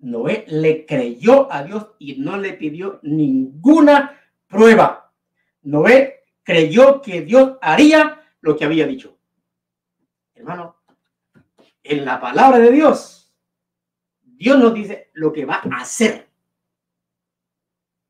[0.00, 5.12] Noé le creyó a Dios y no le pidió ninguna prueba.
[5.62, 9.18] Noé creyó que Dios haría lo que había dicho.
[10.34, 10.76] Hermano,
[11.82, 13.18] en la palabra de Dios
[14.38, 16.27] Dios nos dice lo que va a hacer.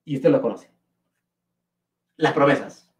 [0.09, 0.71] Y usted lo conoce.
[2.17, 2.91] Las promesas.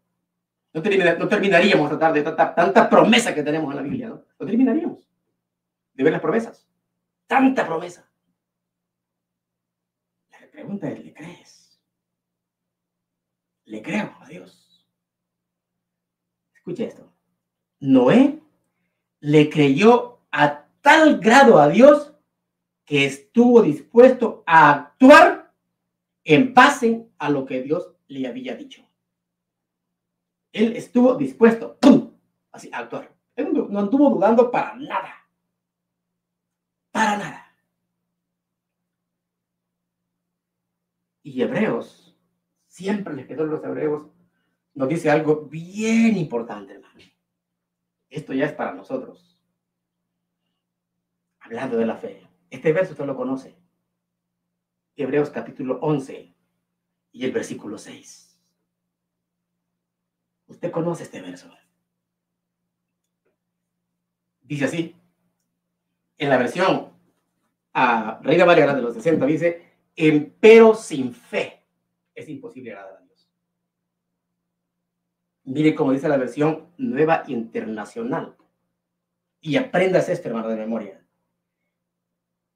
[0.71, 4.23] No, terminaríamos a tratar de tanta, tanta promesa que tenemos en la Biblia, ¿no?
[4.39, 5.09] No terminaríamos
[5.95, 6.69] de ver las promesas.
[7.25, 8.07] Tanta promesa.
[10.29, 11.81] La pregunta es, ¿le crees?
[13.65, 14.87] ¿Le creo a Dios?
[16.53, 17.11] Escuche esto.
[17.79, 18.39] Noé
[19.19, 22.13] le creyó a tal grado a Dios
[22.85, 25.38] que estuvo dispuesto a actuar
[26.23, 28.85] en base a lo que Dios le había dicho.
[30.51, 31.77] Él estuvo dispuesto
[32.51, 33.13] Así, a actuar.
[33.35, 35.13] Él no estuvo dudando para nada.
[36.91, 37.45] Para nada.
[41.21, 42.17] Y Hebreos,
[42.67, 44.07] siempre escritor de los Hebreos
[44.73, 46.99] nos dice algo bien importante, hermano.
[48.09, 49.39] Esto ya es para nosotros.
[51.39, 52.27] Hablando de la fe.
[52.49, 53.58] Este verso usted lo conoce.
[54.99, 56.35] Hebreos capítulo 11
[57.13, 58.37] y el versículo 6.
[60.47, 61.49] Usted conoce este verso.
[64.41, 64.95] Dice así.
[66.17, 66.91] En la versión
[67.71, 69.71] a Reina Valera de los 60 dice,
[70.41, 71.63] pero sin fe
[72.13, 73.29] es imposible agradar a Dios.
[75.45, 78.35] Mire cómo dice la versión nueva internacional.
[79.39, 81.01] Y aprendas esto, hermano, de memoria.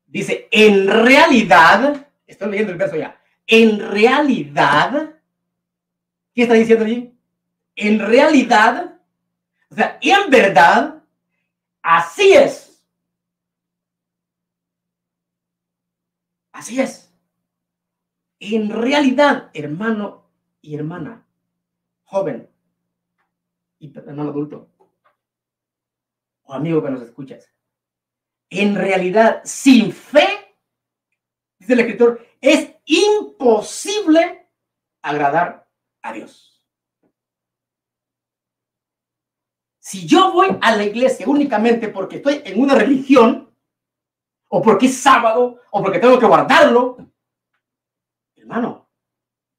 [0.06, 5.16] Dice, en realidad, estoy leyendo el verso ya, en realidad,
[6.34, 7.14] ¿qué está diciendo allí?
[7.76, 9.00] En realidad,
[9.70, 11.04] o sea, en verdad,
[11.82, 12.84] así es.
[16.52, 17.12] Así es.
[18.40, 20.30] En realidad, hermano
[20.62, 21.26] y hermana,
[22.04, 22.50] joven
[23.80, 24.70] y hermano adulto,
[26.44, 27.50] o amigo que nos escuchas,
[28.50, 30.43] en realidad sin fe,
[31.64, 34.50] dice el escritor, es imposible
[35.02, 35.68] agradar
[36.02, 36.64] a Dios.
[39.80, 43.54] Si yo voy a la iglesia únicamente porque estoy en una religión,
[44.50, 46.98] o porque es sábado, o porque tengo que guardarlo,
[48.36, 48.90] hermano,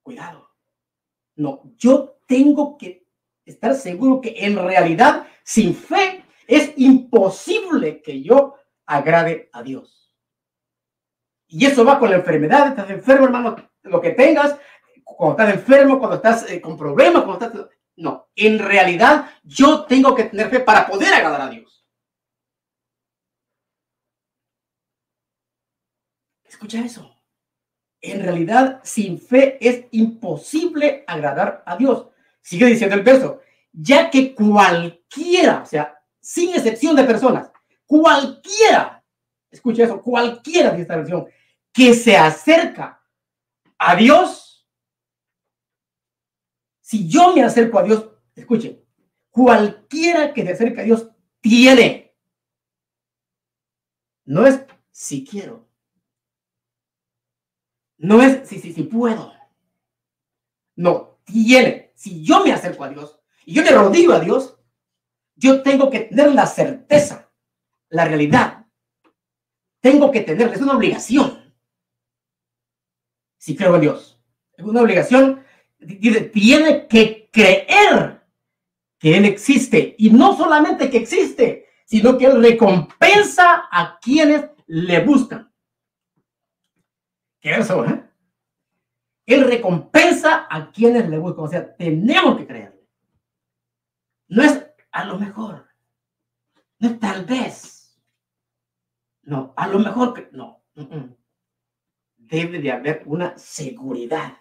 [0.03, 0.51] cuidado.
[1.37, 3.07] No, yo tengo que
[3.45, 8.55] estar seguro que en realidad, sin fe, es imposible que yo
[8.87, 10.04] agrade a Dios.
[11.49, 14.57] Y eso va con la enfermedad, estás enfermo, hermano, lo que tengas,
[15.05, 17.67] cuando estás enfermo, cuando estás eh, con problemas, cuando estás...
[17.97, 21.87] No, en realidad yo tengo que tener fe para poder agradar a Dios.
[26.45, 27.15] Escucha eso.
[28.01, 32.09] En realidad, sin fe es imposible agradar a Dios.
[32.43, 33.41] Sigue diciendo el verso,
[33.73, 37.51] ya que cualquiera, o sea, sin excepción de personas,
[37.87, 38.94] cualquiera,
[39.55, 41.27] escucha eso, cualquiera de esta versión,
[41.73, 43.03] que se acerca
[43.79, 44.69] a Dios,
[46.81, 48.85] si yo me acerco a Dios, escuchen,
[49.31, 52.15] cualquiera que se acerca a Dios tiene.
[54.25, 55.69] No es si quiero.
[57.99, 59.33] No es si, si, si puedo.
[60.77, 61.93] No, tiene.
[61.95, 64.59] Si yo me acerco a Dios y yo me rodillo a Dios,
[65.37, 67.31] yo tengo que tener la certeza,
[67.89, 68.64] la realidad.
[69.85, 71.53] Tengo que tener, es una obligación.
[73.37, 74.19] Si creo en Dios,
[74.57, 75.45] es una obligación.
[76.33, 78.25] Tiene que creer
[78.99, 79.95] que Él existe.
[79.99, 85.53] Y no solamente que existe, sino que Él recompensa a quienes le buscan.
[87.39, 88.09] ¿Qué eso, eh?
[89.27, 91.45] Él recompensa a quienes le buscan.
[91.45, 92.89] O sea, tenemos que creerle.
[94.29, 95.69] No es a lo mejor.
[96.79, 97.74] No es tal vez.
[99.27, 100.65] No, a lo mejor que no.
[102.17, 104.39] Debe de haber una seguridad.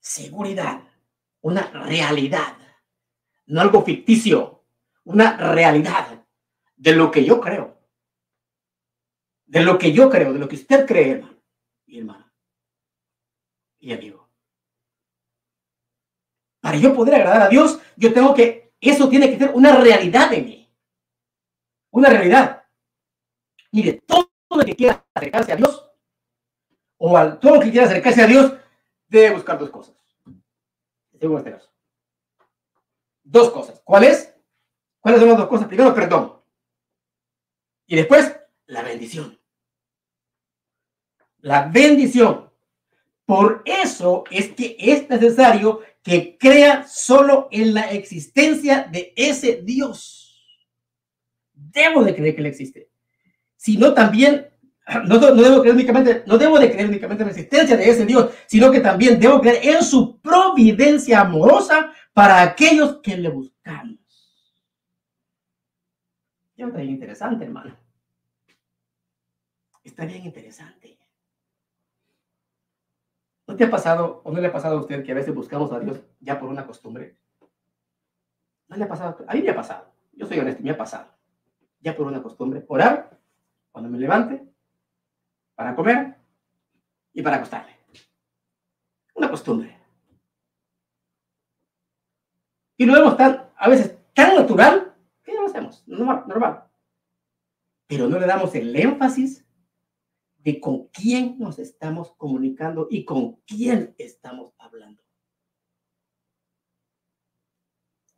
[0.00, 0.82] Seguridad.
[1.40, 2.56] Una realidad.
[3.46, 4.64] No algo ficticio.
[5.04, 6.24] Una realidad
[6.76, 7.78] de lo que yo creo.
[9.46, 11.34] De lo que yo creo, de lo que usted cree, hermano
[11.86, 12.32] y hermana.
[13.78, 14.28] Y amigo.
[16.60, 20.30] Para yo poder agradar a Dios, yo tengo que, eso tiene que ser una realidad
[20.30, 20.74] de mí.
[21.90, 22.53] Una realidad.
[23.74, 25.90] Mire, todo el que quiera acercarse a Dios,
[26.96, 28.52] o al, todo el que quiera acercarse a Dios,
[29.08, 29.96] debe buscar dos cosas.
[31.18, 31.74] Según este caso.
[33.24, 33.80] Dos cosas.
[33.82, 34.32] ¿Cuáles?
[35.00, 35.66] ¿Cuáles son las dos cosas?
[35.66, 36.40] Primero, perdón.
[37.86, 39.40] Y después, la bendición.
[41.38, 42.52] La bendición.
[43.26, 50.46] Por eso es que es necesario que crea solo en la existencia de ese Dios.
[51.52, 52.93] Debo de creer que Él existe.
[53.64, 54.46] Sino también,
[55.06, 58.04] no, no, debo creer únicamente, no debo de creer únicamente en la existencia de ese
[58.04, 63.96] Dios, sino que también debo creer en su providencia amorosa para aquellos que le buscamos.
[66.54, 67.74] Está bien interesante, hermano.
[69.82, 70.98] Está bien interesante.
[73.46, 75.72] ¿No te ha pasado o no le ha pasado a usted que a veces buscamos
[75.72, 77.16] a Dios ya por una costumbre?
[78.68, 79.24] ¿No le ha pasado?
[79.26, 79.90] A mí me ha pasado.
[80.12, 81.08] Yo soy honesto, me ha pasado.
[81.80, 82.62] Ya por una costumbre.
[82.68, 83.23] Orar
[83.74, 84.40] cuando me levante,
[85.56, 86.16] para comer
[87.12, 87.76] y para acostarme.
[89.16, 89.76] Una costumbre.
[92.76, 96.70] Y lo vemos tan, a veces tan natural que no lo hacemos, normal, normal.
[97.88, 99.44] Pero no le damos el énfasis
[100.36, 105.02] de con quién nos estamos comunicando y con quién estamos hablando.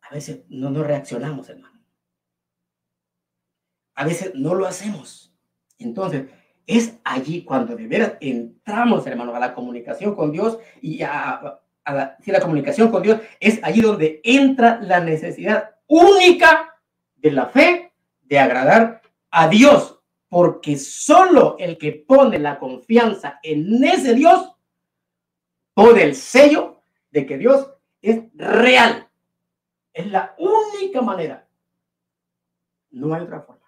[0.03, 1.83] A veces no nos reaccionamos, hermano.
[3.95, 5.33] A veces no lo hacemos.
[5.79, 6.27] Entonces,
[6.67, 12.17] es allí cuando de veras entramos, hermano, a la comunicación con Dios y a, la,
[12.25, 16.75] la comunicación con Dios es allí donde entra la necesidad única
[17.15, 23.83] de la fe de agradar a Dios porque solo el que pone la confianza en
[23.85, 24.53] ese Dios
[25.73, 27.71] pone el sello de que Dios
[28.03, 29.09] es real.
[29.93, 31.49] Es la única manera.
[32.91, 33.66] No hay otra forma.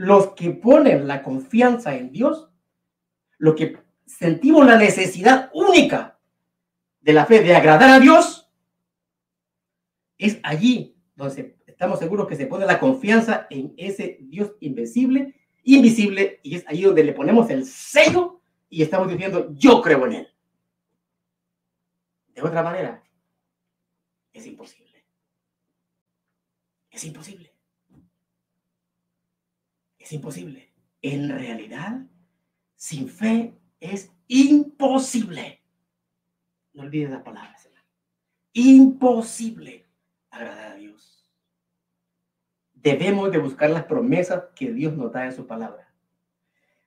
[0.00, 2.48] Los que ponen la confianza en Dios,
[3.36, 6.18] lo que sentimos la necesidad única
[7.02, 8.50] de la fe de agradar a Dios,
[10.16, 15.34] es allí donde estamos seguros que se pone la confianza en ese Dios invencible,
[15.64, 20.12] invisible, y es ahí donde le ponemos el sello y estamos diciendo, yo creo en
[20.14, 20.28] Él.
[22.34, 23.04] De otra manera,
[24.32, 25.04] es imposible.
[26.90, 27.49] Es imposible.
[30.10, 30.72] Imposible.
[31.02, 32.02] En realidad,
[32.74, 35.62] sin fe es imposible.
[36.72, 37.56] No olvides la palabra,
[38.52, 39.86] Imposible
[40.30, 41.20] agradar a Dios
[42.82, 45.88] debemos de buscar las promesas que Dios nos da en su palabra.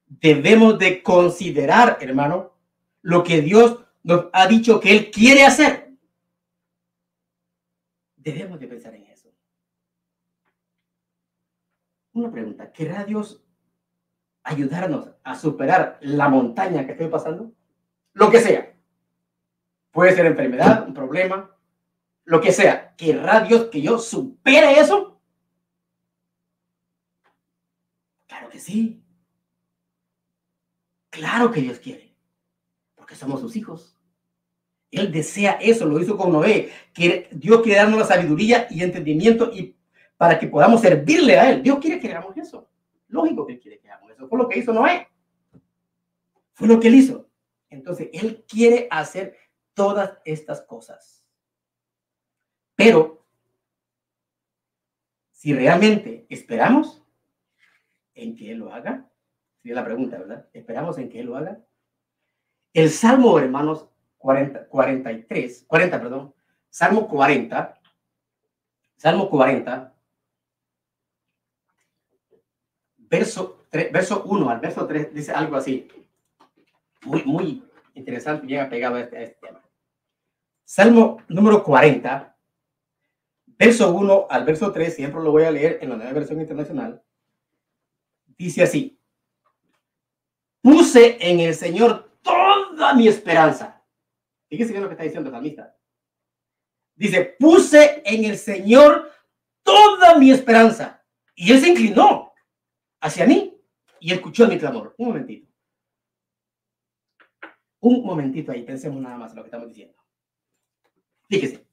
[0.08, 2.54] Debemos de considerar, hermano,
[3.02, 5.92] lo que Dios nos ha dicho que Él quiere hacer.
[8.16, 9.30] Debemos de pensar en eso.
[12.14, 13.44] Una pregunta, ¿querrá Dios
[14.44, 17.52] ayudarnos a superar la montaña que estoy pasando?
[18.14, 18.76] Lo que sea.
[19.92, 21.56] Puede ser enfermedad, un problema,
[22.26, 22.96] lo que sea.
[22.96, 25.14] ¿Querrá Dios que yo supere eso?
[28.54, 29.04] que sí.
[31.10, 32.16] Claro que Dios quiere,
[32.96, 33.98] porque somos sus hijos.
[34.92, 36.72] Él desea eso, lo hizo con Noé,
[37.32, 39.76] Dios quiere darnos la sabiduría y entendimiento y
[40.24, 41.62] para que podamos servirle a Él.
[41.62, 42.70] Dios quiere que hagamos eso.
[43.10, 44.26] Lógico que Él quiere que hagamos eso.
[44.30, 45.10] Fue lo que hizo Noé.
[46.54, 47.28] Fue lo que Él hizo.
[47.70, 49.36] Entonces, Él quiere hacer
[49.74, 51.26] todas estas cosas.
[52.74, 53.26] Pero,
[55.34, 57.04] si realmente esperamos
[58.16, 59.10] en que Él lo haga,
[59.62, 60.48] sería la pregunta, ¿verdad?
[60.54, 61.60] ¿Esperamos en que Él lo haga?
[62.72, 66.34] El Salmo, hermanos, 40, 43, 40, perdón,
[66.70, 67.78] Salmo 40,
[68.96, 69.94] Salmo 40,
[73.14, 75.88] verso, 3, verso 1 al verso 3, dice algo así,
[77.04, 79.62] muy, muy interesante, bien apegado a este, a este tema.
[80.64, 82.36] Salmo número 40,
[83.46, 87.04] verso 1 al verso 3, siempre lo voy a leer en la nueva versión internacional,
[88.36, 89.00] dice así,
[90.64, 93.80] puse en el Señor toda mi esperanza
[94.50, 95.76] Fíjese bien lo que está diciendo el salmista.
[96.94, 99.12] Dice, puse en el Señor
[99.64, 101.04] toda mi esperanza.
[101.34, 102.33] Y Él se inclinó
[103.04, 103.56] hacia mí
[104.00, 104.96] y escuchó mi clamor.
[104.98, 105.48] Un momentito.
[107.80, 109.96] Un momentito ahí, pensemos nada más en lo que estamos diciendo.
[111.30, 111.68] Fíjese.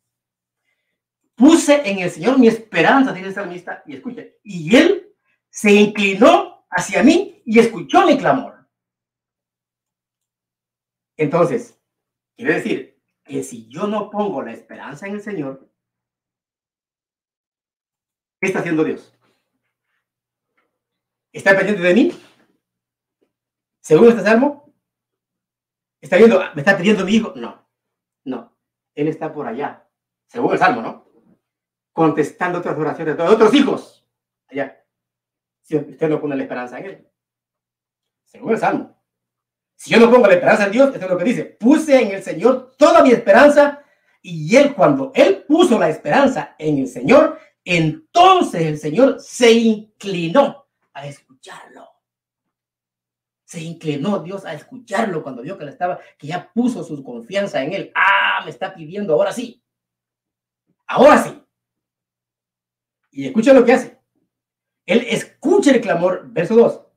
[1.34, 4.38] Puse en el Señor mi esperanza, dice el salmista, y escuche.
[4.42, 5.14] Y Él
[5.48, 8.68] se inclinó hacia mí y escuchó mi clamor.
[11.16, 11.80] Entonces,
[12.40, 15.70] Quiere decir que si yo no pongo la esperanza en el Señor,
[18.40, 19.14] ¿qué está haciendo Dios?
[21.32, 22.12] ¿Está pendiente de mí?
[23.80, 24.74] Según este salmo,
[26.00, 27.32] ¿está viendo, me está pidiendo mi hijo?
[27.36, 27.66] No,
[28.24, 28.56] no.
[28.94, 29.88] Él está por allá,
[30.26, 31.08] según el salmo, ¿no?
[31.92, 34.06] Contestando otras oraciones de otros hijos.
[34.48, 34.84] Allá.
[35.62, 37.08] Si usted no pone la esperanza en él.
[38.24, 39.00] Según el salmo.
[39.76, 42.10] Si yo no pongo la esperanza en Dios, eso es lo que dice, puse en
[42.10, 43.82] el Señor toda mi esperanza
[44.20, 50.69] y él cuando él puso la esperanza en el Señor, entonces el Señor se inclinó
[51.00, 51.88] a escucharlo.
[53.44, 57.62] Se inclinó Dios a escucharlo cuando vio que le estaba, que ya puso su confianza
[57.62, 57.92] en él.
[57.94, 59.62] Ah, me está pidiendo, ahora sí.
[60.86, 61.42] Ahora sí.
[63.10, 64.00] Y escucha lo que hace.
[64.86, 66.90] Él escucha el clamor, verso 2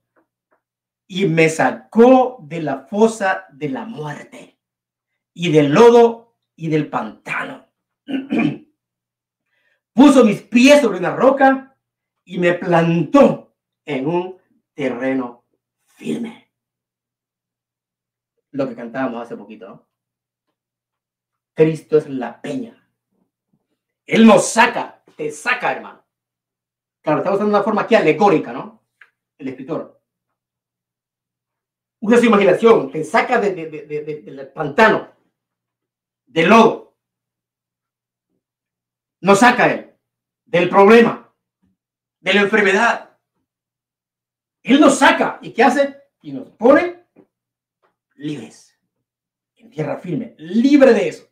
[1.08, 4.60] y me sacó de la fosa de la muerte
[5.34, 7.68] y del lodo y del pantano.
[9.93, 11.78] Puso mis pies sobre una roca
[12.26, 13.53] y me plantó
[13.86, 14.41] en un
[14.73, 15.45] terreno
[15.86, 16.51] firme.
[18.51, 19.89] Lo que cantábamos hace poquito, ¿no?
[21.53, 22.89] Cristo es la peña.
[24.05, 26.05] Él nos saca, te saca, hermano.
[27.01, 28.84] Claro, estamos usando una forma aquí alegórica, ¿no?
[29.38, 30.03] El escritor
[32.03, 35.15] usa su imaginación, te saca de, del pantano,
[36.25, 36.97] del lodo.
[39.21, 39.95] Nos saca él
[40.43, 41.34] del problema,
[42.19, 43.12] de la enfermedad.
[44.64, 45.95] Él nos saca y ¿qué hace?
[46.22, 47.05] Y nos pone
[48.16, 48.78] libres,
[49.55, 51.30] en tierra firme, libre de eso,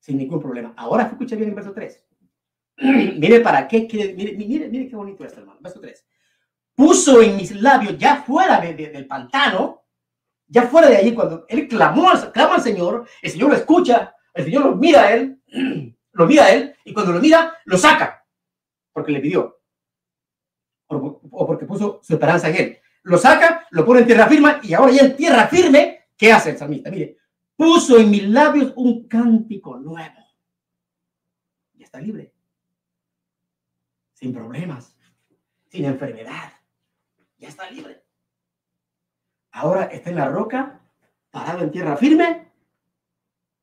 [0.00, 0.74] sin ningún problema.
[0.76, 2.04] Ahora escucha bien el verso 3.
[2.78, 5.60] mire para qué quiere, mire, mire, mire qué bonito es, hermano.
[5.60, 6.06] Verso 3
[6.74, 9.84] puso en mis labios, ya fuera del pantano,
[10.46, 14.44] ya fuera de allí, cuando él clamó, clama al Señor, el Señor lo escucha, el
[14.44, 15.40] Señor lo mira a él,
[16.12, 18.26] lo mira a él, y cuando lo mira, lo saca,
[18.92, 19.61] porque le pidió,
[20.96, 22.78] o porque puso su esperanza en él.
[23.04, 26.50] Lo saca, lo pone en tierra firme, y ahora ya en tierra firme, ¿qué hace
[26.50, 26.90] el salmista?
[26.90, 27.18] Mire,
[27.56, 30.18] puso en mis labios un cántico nuevo.
[31.74, 32.32] Ya está libre,
[34.14, 34.96] sin problemas,
[35.68, 36.52] sin enfermedad
[37.42, 38.04] ya está libre.
[39.50, 40.80] Ahora está en la roca,
[41.30, 42.52] parado en tierra firme.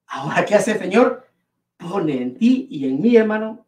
[0.07, 1.27] Ahora, ¿qué hace el Señor?
[1.77, 3.65] Pone en ti y en mí, hermano,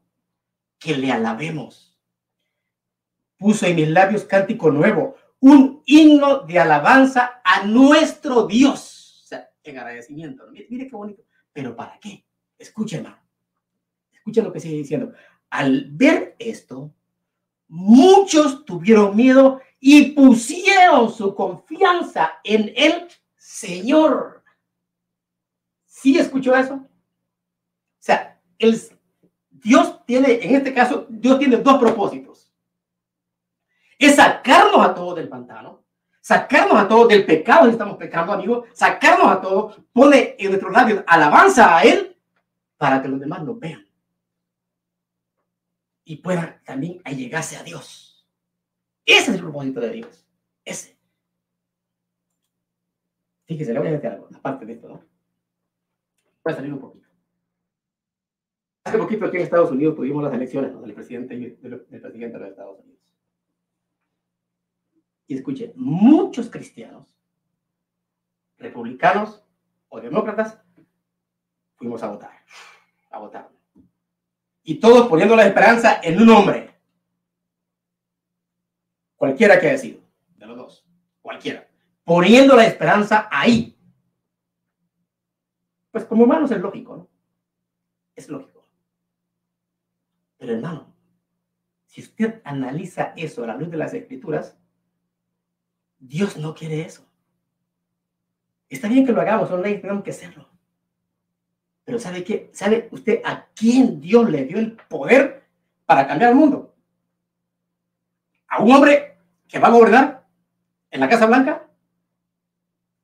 [0.78, 1.91] que le alabemos.
[3.42, 9.24] Puso en mis labios cántico nuevo, un himno de alabanza a nuestro Dios.
[9.24, 10.44] O sea, en agradecimiento.
[10.52, 11.24] Mire, qué bonito.
[11.52, 12.24] Pero ¿para qué?
[12.60, 13.18] Escucha, hermano.
[14.24, 15.12] Lo que sigue diciendo.
[15.50, 16.94] Al ver esto,
[17.68, 24.44] muchos tuvieron miedo y pusieron su confianza en el Señor.
[25.88, 26.76] ¿Sí escuchó eso?
[26.76, 26.90] O
[27.98, 28.80] sea, el,
[29.50, 32.51] Dios tiene, en este caso, Dios tiene dos propósitos.
[34.02, 35.84] Es sacarnos a todos del pantano,
[36.22, 40.74] sacarnos a todos del pecado que estamos pecando, amigos, sacarnos a todos, pone en nuestros
[40.74, 42.18] labios alabanza a Él
[42.78, 43.86] para que los demás nos vean
[46.04, 48.28] y puedan también allegarse a Dios.
[49.06, 50.26] Ese es el propósito de Dios.
[50.66, 50.98] Ese.
[53.46, 55.04] Fíjese, le voy a decir algo, aparte de esto, ¿no?
[56.44, 57.08] Voy a salir un poquito.
[58.84, 62.50] Hace poquito aquí en Estados Unidos tuvimos las elecciones del, presidente, del presidente de los
[62.50, 62.91] Estados Unidos.
[65.32, 67.08] Y escuchen, muchos cristianos,
[68.58, 69.42] republicanos
[69.88, 70.62] o demócratas,
[71.76, 72.34] fuimos a votar,
[73.10, 73.50] a votar.
[74.62, 76.76] Y todos poniendo la esperanza en un hombre.
[79.16, 80.02] Cualquiera que haya sido,
[80.36, 80.86] de los dos,
[81.22, 81.66] cualquiera.
[82.04, 83.80] Poniendo la esperanza ahí.
[85.92, 87.10] Pues como humanos es lógico, ¿no?
[88.18, 88.68] Es lógico.
[90.38, 90.94] Pero hermano,
[91.86, 94.58] si usted analiza eso a la luz de las escrituras,
[96.02, 97.06] Dios no quiere eso.
[98.68, 100.50] Está bien que lo hagamos, son leyes, tenemos que hacerlo.
[101.84, 102.50] Pero ¿sabe qué?
[102.54, 105.44] ¿Sabe usted a quién Dios le dio el poder
[105.86, 106.76] para cambiar el mundo?
[108.48, 110.28] ¿A un hombre que va a gobernar
[110.90, 111.70] en la Casa Blanca?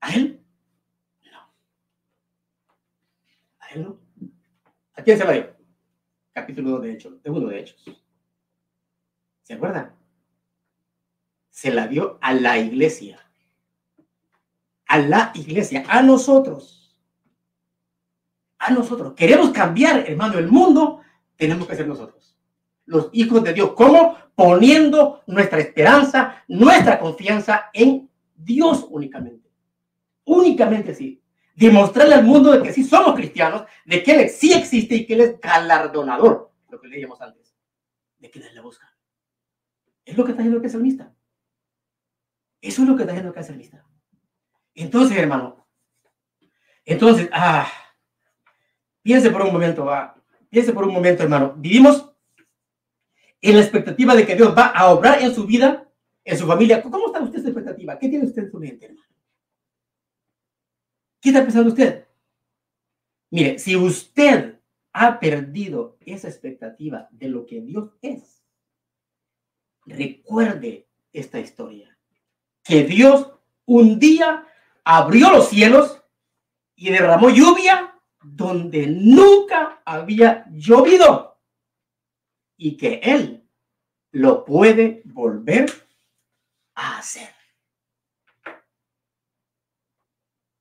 [0.01, 0.41] ¿A él?
[1.31, 1.53] No.
[3.59, 3.99] ¿A él no?
[4.93, 5.55] ¿A quién se va a dio?
[6.33, 8.03] Capítulo 2 de Hechos, segundo de Hechos.
[9.43, 9.96] ¿Se acuerdan?
[11.57, 13.17] Se la dio a la iglesia.
[14.85, 16.95] A la iglesia, a nosotros.
[18.59, 19.15] A nosotros.
[19.15, 21.01] Queremos cambiar, hermano, el mundo,
[21.35, 22.37] tenemos que ser nosotros.
[22.85, 23.71] Los hijos de Dios.
[23.71, 24.15] ¿Cómo?
[24.35, 29.49] Poniendo nuestra esperanza, nuestra confianza en Dios únicamente.
[30.25, 31.23] Únicamente sí
[31.55, 35.15] demostrarle al mundo de que sí somos cristianos, de que Él sí existe y que
[35.15, 37.55] Él es galardonador, lo que leíamos antes,
[38.19, 38.95] de Él le busca.
[40.05, 41.16] Es lo que está haciendo el salmista.
[42.67, 43.85] Eso es lo que está haciendo el salmista.
[44.75, 45.65] Entonces, hermano,
[46.83, 47.65] entonces, ah,
[49.01, 52.13] piense por un momento, va, piense por un momento, hermano, vivimos
[53.39, 55.89] en la expectativa de que Dios va a obrar en su vida,
[56.25, 56.83] en su familia.
[56.83, 57.97] ¿Cómo está usted en su expectativa?
[57.97, 59.07] ¿Qué tiene usted en su mente, hermano?
[61.21, 62.05] ¿Qué está pensando usted?
[63.29, 64.59] Mire, si usted
[64.91, 68.43] ha perdido esa expectativa de lo que Dios es,
[69.85, 71.96] recuerde esta historia.
[72.67, 73.31] Que Dios
[73.65, 74.45] un día
[74.83, 76.01] abrió los cielos
[76.75, 81.39] y derramó lluvia donde nunca había llovido.
[82.57, 83.47] Y que Él
[84.11, 85.71] lo puede volver
[86.75, 87.37] a hacer.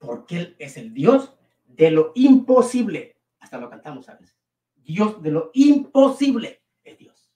[0.07, 1.35] porque Él es el Dios
[1.65, 3.17] de lo imposible.
[3.41, 4.37] Hasta lo cantamos a veces.
[4.77, 7.33] Dios de lo imposible es Dios.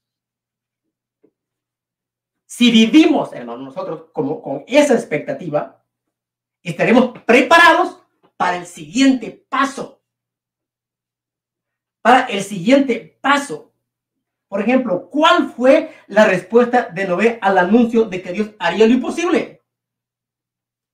[2.60, 5.82] Si vivimos, hermano, nosotros como con esa expectativa,
[6.62, 8.02] estaremos preparados
[8.36, 10.02] para el siguiente paso.
[12.02, 13.72] Para el siguiente paso.
[14.46, 18.92] Por ejemplo, ¿cuál fue la respuesta de Noé al anuncio de que Dios haría lo
[18.92, 19.62] imposible?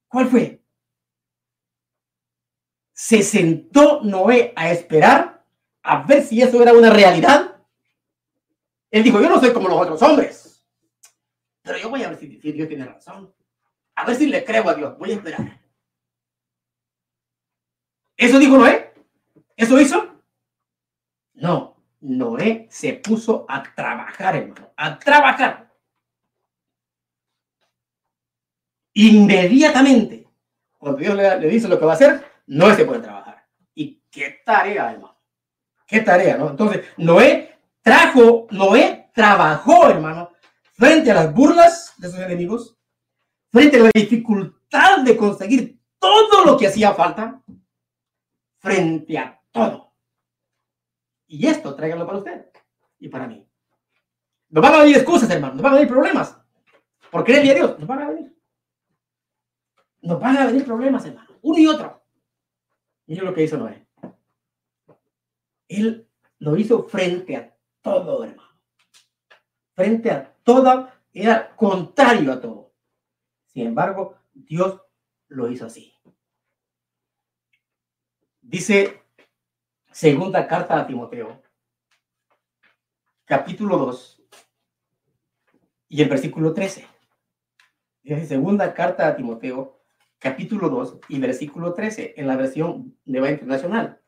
[0.07, 0.63] ¿Cuál fue?
[2.93, 5.45] se sentó Noé a esperar
[5.83, 7.57] a ver si eso era una realidad.
[8.89, 10.46] Él dijo, yo no soy como los otros hombres,
[11.67, 13.35] pero yo voy a ver si, Dios tiene razón.
[13.97, 15.61] A ver si le creo a Dios, voy a esperar.
[18.17, 18.95] ¿Eso dijo Noé?
[19.57, 20.23] ¿Eso hizo?
[21.35, 25.75] No, Noé se puso a trabajar, hermano, a trabajar.
[28.95, 30.29] Inmediatamente,
[30.79, 33.45] cuando Dios le, le dice lo que va a hacer, no se puede trabajar.
[33.75, 35.19] ¿Y qué tarea, hermano?
[35.85, 36.51] ¿Qué tarea, no?
[36.51, 40.36] Entonces, Noé trajo, Noé trabajó, hermano,
[40.77, 42.79] frente a las burlas de sus enemigos,
[43.51, 47.43] frente a la dificultad de conseguir todo lo que hacía falta,
[48.59, 49.95] frente a todo.
[51.27, 52.47] Y esto, tráiganlo para usted
[52.99, 53.47] y para mí.
[54.49, 56.39] Nos van a venir excusas, hermano, nos van a venir problemas.
[57.11, 57.79] ¿Por creerle a Dios?
[57.79, 58.37] Nos van a venir.
[60.03, 62.05] Nos van a venir problemas, hermano, uno y otro.
[63.07, 63.87] Es lo que hizo Noé.
[65.69, 66.09] Él
[66.39, 68.46] lo hizo frente a todo, hermano.
[69.77, 72.73] Frente a todo, era contrario a todo.
[73.47, 74.81] Sin embargo, Dios
[75.29, 75.93] lo hizo así.
[78.41, 79.03] Dice
[79.93, 81.43] segunda carta a Timoteo,
[83.27, 84.23] capítulo 2
[85.89, 86.87] y el versículo 13.
[88.03, 89.83] Dice segunda carta a Timoteo,
[90.19, 94.01] capítulo 2 y versículo 13 en la versión Nueva Internacional.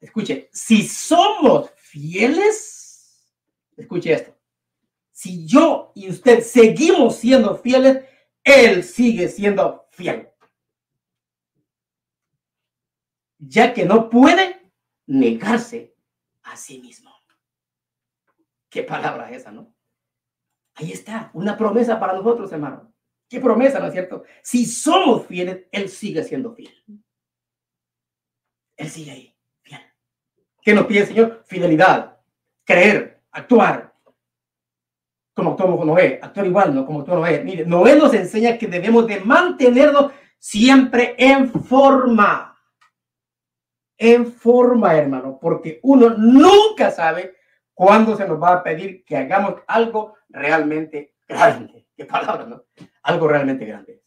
[0.00, 3.32] Escuche, si somos fieles,
[3.76, 4.37] escuche esto,
[5.18, 8.04] si yo y usted seguimos siendo fieles,
[8.44, 10.28] Él sigue siendo fiel.
[13.36, 14.70] Ya que no puede
[15.08, 15.96] negarse
[16.44, 17.10] a sí mismo.
[18.70, 19.74] Qué palabra esa, ¿no?
[20.74, 22.94] Ahí está, una promesa para nosotros, hermano.
[23.28, 24.22] Qué promesa, ¿no es cierto?
[24.40, 26.72] Si somos fieles, Él sigue siendo fiel.
[28.76, 29.34] Él sigue ahí,
[30.62, 31.44] ¿Qué nos pide el Señor?
[31.44, 32.20] Fidelidad,
[32.62, 33.87] creer, actuar.
[35.38, 37.44] Como actuó Noé, actuar igual, no como actuó Noé.
[37.44, 42.58] Mire, Noé nos enseña que debemos de mantenernos siempre en forma.
[43.96, 47.36] En forma, hermano, porque uno nunca sabe
[47.72, 51.86] cuándo se nos va a pedir que hagamos algo realmente grande.
[51.96, 52.64] ¿Qué palabra, no?
[53.04, 54.02] Algo realmente grande.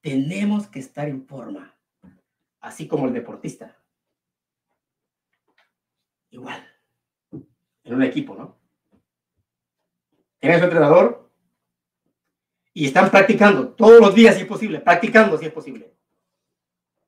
[0.00, 1.78] Tenemos que estar en forma,
[2.58, 3.80] así como el deportista.
[6.30, 6.66] Igual,
[7.84, 8.63] en un equipo, ¿no?
[10.44, 11.32] Tienes un entrenador
[12.74, 15.96] y están practicando todos los días si es posible, practicando si es posible.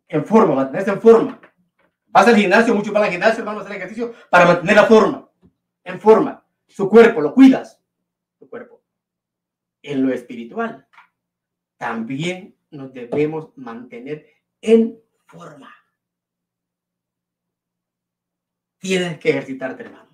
[0.08, 1.38] En forma, mantenerse en forma.
[2.06, 5.30] Vas al gimnasio, mucho para al gimnasio, hermano, hacer ejercicio para mantener la forma,
[5.84, 6.46] en forma.
[6.66, 7.78] Su cuerpo, lo cuidas,
[8.38, 8.82] tu cuerpo.
[9.82, 10.88] En lo espiritual,
[11.76, 14.30] también nos debemos mantener
[14.62, 15.74] en forma.
[18.78, 20.08] Tienes que ejercitarte, hermano.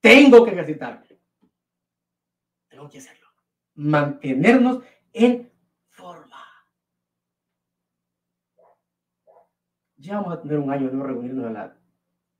[0.00, 1.05] Tengo que ejercitarme.
[2.76, 3.26] Tengo que hacerlo.
[3.76, 5.50] Mantenernos en
[5.88, 6.44] forma.
[9.96, 11.74] Ya vamos a tener un año de no reunirnos en, la,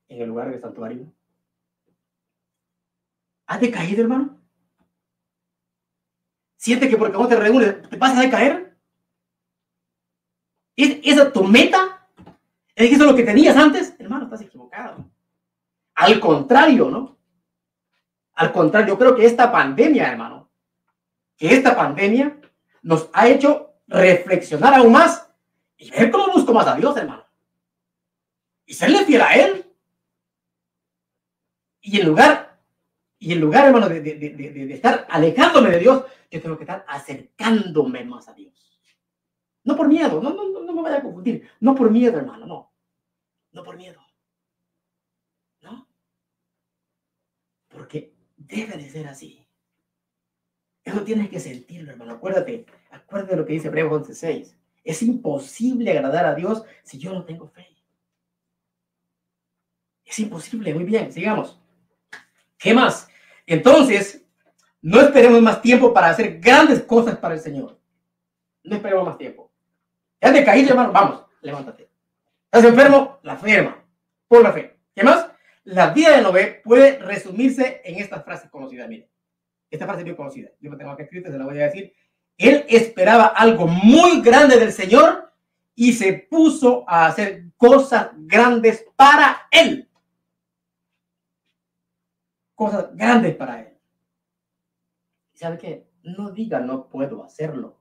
[0.08, 1.10] en el lugar del santuario.
[3.46, 4.38] ¿Has decaído, hermano?
[6.58, 8.76] ¿Sientes que porque no te reúnes te vas a decaer?
[10.76, 12.10] ¿Es esa tu meta?
[12.74, 13.96] ¿Es eso lo que tenías antes?
[13.98, 15.02] Hermano, estás equivocado.
[15.94, 17.15] Al contrario, ¿no?
[18.36, 20.50] Al contrario, yo creo que esta pandemia, hermano,
[21.36, 22.38] que esta pandemia
[22.82, 25.28] nos ha hecho reflexionar aún más
[25.76, 27.24] y ver cómo busco más a Dios, hermano.
[28.64, 29.66] Y serle fiel a Él.
[31.80, 32.58] Y en lugar,
[33.18, 36.84] y en lugar, hermano, de, de, de, estar alejándome de Dios, yo tengo que estar
[36.88, 38.52] acercándome más a Dios.
[39.64, 41.48] No por miedo, no, no, no me vaya a confundir.
[41.60, 42.72] No por miedo, hermano, no.
[43.52, 44.06] No por miedo.
[47.76, 48.15] porque
[48.46, 49.46] debe de ser así.
[50.84, 52.14] Eso tienes que sentirlo, hermano.
[52.14, 54.54] Acuérdate, acuérdate de lo que dice Hebreos 11.6.
[54.84, 57.66] Es imposible agradar a Dios si yo no tengo fe.
[60.04, 61.60] Es imposible, muy bien, sigamos.
[62.56, 63.08] ¿Qué más?
[63.44, 64.24] Entonces,
[64.80, 67.76] no esperemos más tiempo para hacer grandes cosas para el Señor.
[68.62, 69.50] No esperemos más tiempo.
[70.20, 71.90] Ya te caíste, hermano, vamos, levántate.
[72.44, 73.18] ¿Estás enfermo?
[73.24, 73.84] La firma,
[74.28, 74.78] por la fe.
[74.94, 75.25] ¿Qué más?
[75.66, 78.86] La vida de Noé puede resumirse en esta frase conocida.
[78.86, 79.10] Mire,
[79.68, 80.48] esta frase bien conocida.
[80.60, 81.92] Yo me tengo aquí escrita, se la voy a decir.
[82.38, 85.32] Él esperaba algo muy grande del Señor
[85.74, 89.90] y se puso a hacer cosas grandes para él.
[92.54, 93.76] Cosas grandes para él.
[95.34, 95.90] ¿Sabe qué?
[96.04, 97.80] No diga no puedo hacerlo.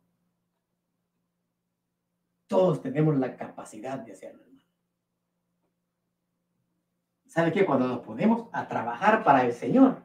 [2.47, 4.54] Todos tenemos la capacidad de hacerlo.
[7.35, 7.65] ¿Sabe qué?
[7.65, 9.97] Cuando nos ponemos a trabajar para el Señor,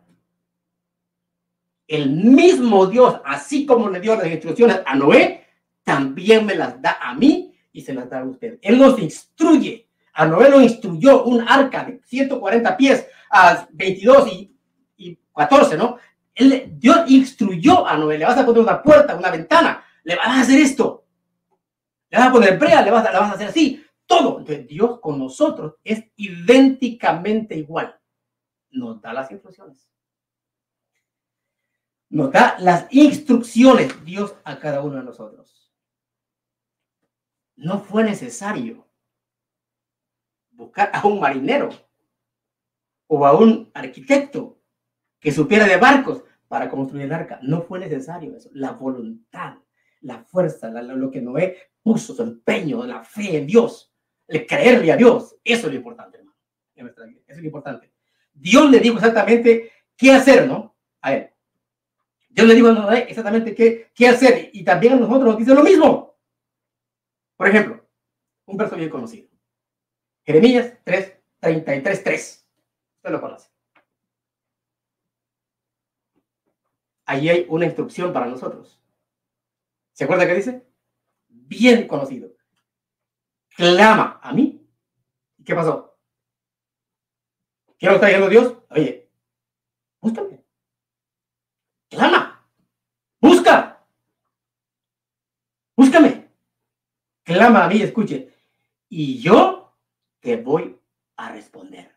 [1.86, 5.46] el mismo Dios, así como le dio las instrucciones a Noé,
[5.84, 8.58] también me las da a mí y se las da a usted.
[8.60, 9.88] Él nos instruye.
[10.12, 14.56] A Noé lo instruyó un arca de 140 pies a 22 y,
[14.96, 15.98] y 14, ¿no?
[16.34, 20.40] Dios instruyó a Noé, le vas a poner una puerta, una ventana, le vas a
[20.40, 21.04] hacer esto.
[22.10, 24.40] Le vas a poner brea, le vas a hacer así todo.
[24.40, 27.98] Entonces, Dios con nosotros es idénticamente igual.
[28.70, 29.88] Nos da las instrucciones.
[32.08, 35.72] Nos da las instrucciones Dios a cada uno de nosotros.
[37.54, 38.84] No fue necesario
[40.50, 41.70] buscar a un marinero
[43.06, 44.60] o a un arquitecto
[45.20, 47.38] que supiera de barcos para construir el arca.
[47.42, 48.50] No fue necesario eso.
[48.54, 49.58] La voluntad,
[50.00, 53.89] la fuerza, lo que Noé puso su empeño, la fe en Dios
[54.30, 55.36] creerle a Dios.
[55.44, 56.36] Eso es lo importante, hermano.
[56.74, 57.92] Eso es lo importante.
[58.32, 60.76] Dios le dijo exactamente qué hacer, ¿no?
[61.00, 61.30] A él.
[62.28, 64.50] Dios le dijo exactamente qué, qué hacer.
[64.52, 66.16] Y también a nosotros nos dice lo mismo.
[67.36, 67.84] Por ejemplo,
[68.46, 69.28] un verso bien conocido.
[70.24, 72.48] Jeremías 3, 33, 3.
[72.96, 73.50] Usted lo conoce.
[77.06, 78.80] Ahí hay una instrucción para nosotros.
[79.92, 80.64] ¿Se acuerda qué dice?
[81.26, 82.29] Bien conocido
[83.60, 84.66] clama a mí.
[85.44, 85.98] ¿Qué pasó?
[87.78, 88.56] ¿Qué nos está diciendo Dios?
[88.70, 89.10] Oye,
[90.00, 90.42] búscame.
[91.90, 92.48] Clama.
[93.20, 93.84] Busca.
[95.76, 96.30] Búscame.
[97.22, 98.32] Clama a mí, escuche.
[98.88, 99.76] Y yo
[100.20, 100.78] te voy
[101.16, 101.94] a responder.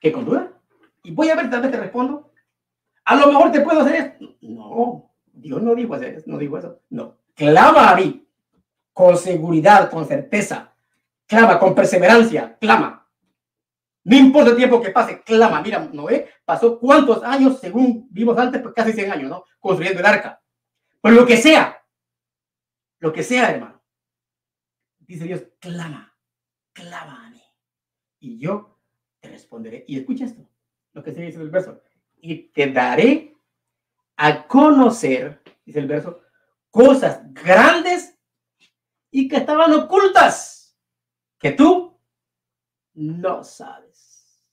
[0.00, 0.60] ¿Qué con duda?
[1.04, 2.32] Y voy a ver, tal vez te respondo.
[3.04, 4.36] A lo mejor te puedo hacer esto.
[4.40, 6.80] No, Dios no dijo, hacer, no dijo eso.
[6.90, 8.23] No, clama a mí
[8.94, 10.72] con seguridad, con certeza.
[11.26, 13.06] Clama, con perseverancia, clama.
[14.04, 15.60] No importa el tiempo que pase, clama.
[15.60, 19.44] Mira, Noé pasó cuántos años, según vimos antes, pues casi 100 años, ¿no?
[19.58, 20.40] Construyendo el arca.
[21.00, 21.82] Pero lo que sea,
[23.00, 23.82] lo que sea, hermano.
[24.98, 26.16] Dice Dios, clama,
[26.72, 27.42] clama a mí.
[28.20, 28.78] Y yo
[29.20, 29.84] te responderé.
[29.88, 30.48] Y escucha esto,
[30.92, 31.82] lo que se dice el verso.
[32.20, 33.34] Y te daré
[34.16, 36.20] a conocer, dice el verso,
[36.70, 38.13] cosas grandes
[39.16, 40.76] y que estaban ocultas,
[41.38, 41.96] que tú
[42.94, 44.44] no sabes.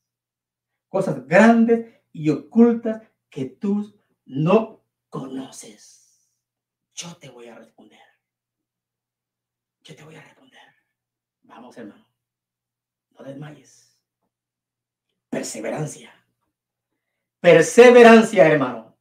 [0.87, 6.29] Cosas grandes y ocultas que tú no conoces.
[6.93, 8.03] Yo te voy a responder.
[9.81, 10.61] Yo te voy a responder.
[11.41, 12.07] Vamos, hermano.
[13.17, 13.97] No desmayes.
[15.31, 16.13] Perseverancia.
[17.39, 18.95] Perseverancia, hermano.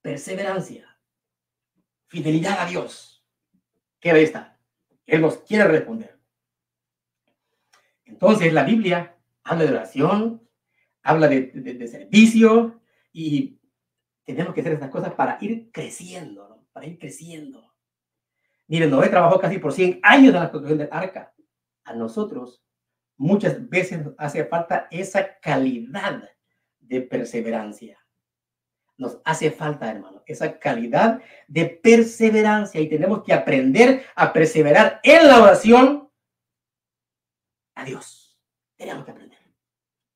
[0.00, 0.98] Perseverancia.
[2.06, 3.15] Fidelidad a Dios.
[4.06, 4.56] ¿Qué ahí está?
[5.04, 6.16] Él nos quiere responder.
[8.04, 10.48] Entonces, la Biblia habla de oración,
[11.02, 12.80] habla de, servicio
[13.12, 13.58] y
[14.22, 16.68] tenemos que hacer estas cosas para ir creciendo, ¿no?
[16.70, 17.74] Para ir creciendo.
[18.68, 21.34] Miren, Noé trabajó casi por 100 años en la construcción del arca.
[21.82, 22.62] A nosotros
[23.16, 26.30] muchas veces hace falta esa calidad
[26.78, 28.05] de perseverancia.
[28.98, 35.26] Nos hace falta, hermano, esa calidad de perseverancia y tenemos que aprender a perseverar en
[35.26, 36.10] la oración
[37.74, 38.38] a Dios.
[38.76, 39.38] Tenemos que aprender.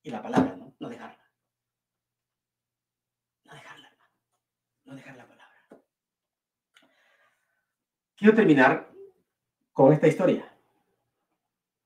[0.03, 0.75] Y la palabra, ¿no?
[0.79, 1.31] No dejarla.
[3.45, 4.15] No dejarla, hermano.
[4.85, 5.57] No dejar la palabra.
[8.17, 8.91] Quiero terminar
[9.73, 10.51] con esta historia.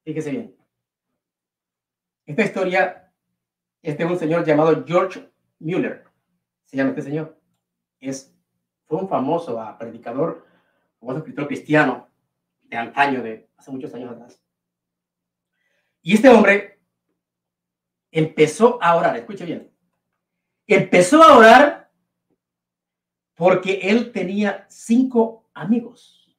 [0.04, 0.56] Fíjese bien.
[2.26, 3.12] Esta historia
[3.82, 5.28] es de un señor llamado George
[5.58, 6.13] Mueller
[6.74, 7.40] se llama este señor.
[8.00, 8.36] Es,
[8.86, 10.44] fue un famoso uh, predicador,
[10.98, 12.10] famoso escritor cristiano
[12.62, 14.42] de antaño, de hace muchos años atrás.
[16.02, 16.82] Y este hombre
[18.10, 19.72] empezó a orar, escuche bien,
[20.66, 21.92] empezó a orar
[23.34, 26.36] porque él tenía cinco amigos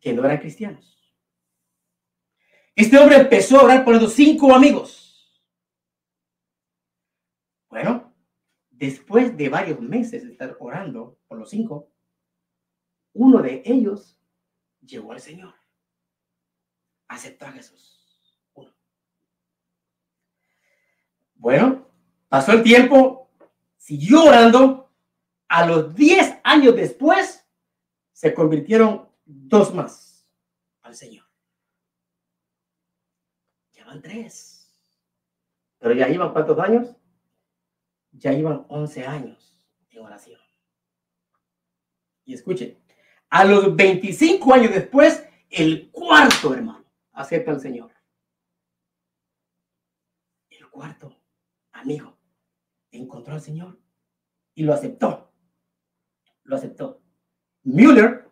[0.00, 1.14] que no eran cristianos.
[2.74, 5.40] Este hombre empezó a orar por los cinco amigos.
[7.68, 8.10] Bueno,
[8.80, 11.92] después de varios meses de estar orando por los cinco,
[13.12, 14.18] uno de ellos
[14.80, 15.54] llegó al Señor.
[17.06, 18.38] Aceptó a Jesús.
[18.54, 18.72] Uno.
[21.34, 21.86] Bueno,
[22.30, 23.30] pasó el tiempo,
[23.76, 24.90] siguió orando.
[25.48, 27.44] A los diez años después,
[28.12, 30.26] se convirtieron dos más
[30.80, 31.26] al Señor.
[33.72, 34.80] Ya van tres.
[35.78, 36.99] Pero ya iban cuántos años?
[38.12, 40.40] Ya iban 11 años en oración.
[42.24, 42.78] Y escuchen,
[43.28, 47.92] a los 25 años después, el cuarto hermano acepta al Señor.
[50.48, 51.16] El cuarto
[51.72, 52.16] amigo
[52.90, 53.78] encontró al Señor
[54.54, 55.32] y lo aceptó.
[56.44, 57.02] Lo aceptó.
[57.62, 58.28] Müller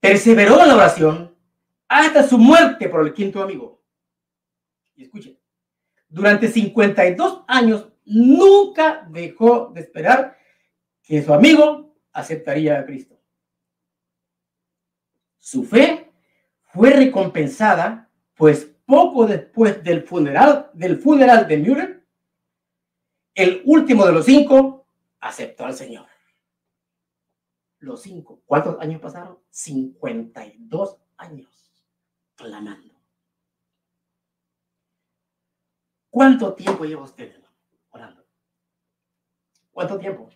[0.00, 1.36] perseveró en la oración
[1.88, 3.82] hasta su muerte por el quinto amigo.
[4.96, 5.38] Y escuchen,
[6.08, 10.36] durante 52 años nunca dejó de esperar
[11.02, 13.20] que su amigo aceptaría a Cristo.
[15.38, 16.12] Su fe
[16.72, 22.06] fue recompensada, pues poco después del funeral, del funeral de Müller,
[23.34, 24.86] el último de los cinco
[25.20, 26.06] aceptó al Señor.
[27.78, 28.42] Los cinco.
[28.46, 29.38] ¿Cuántos años pasaron?
[29.50, 31.72] 52 años
[32.34, 32.94] clamando.
[36.10, 37.43] ¿Cuánto tiempo lleva usted?
[39.74, 40.30] ¿Cuánto tiempo?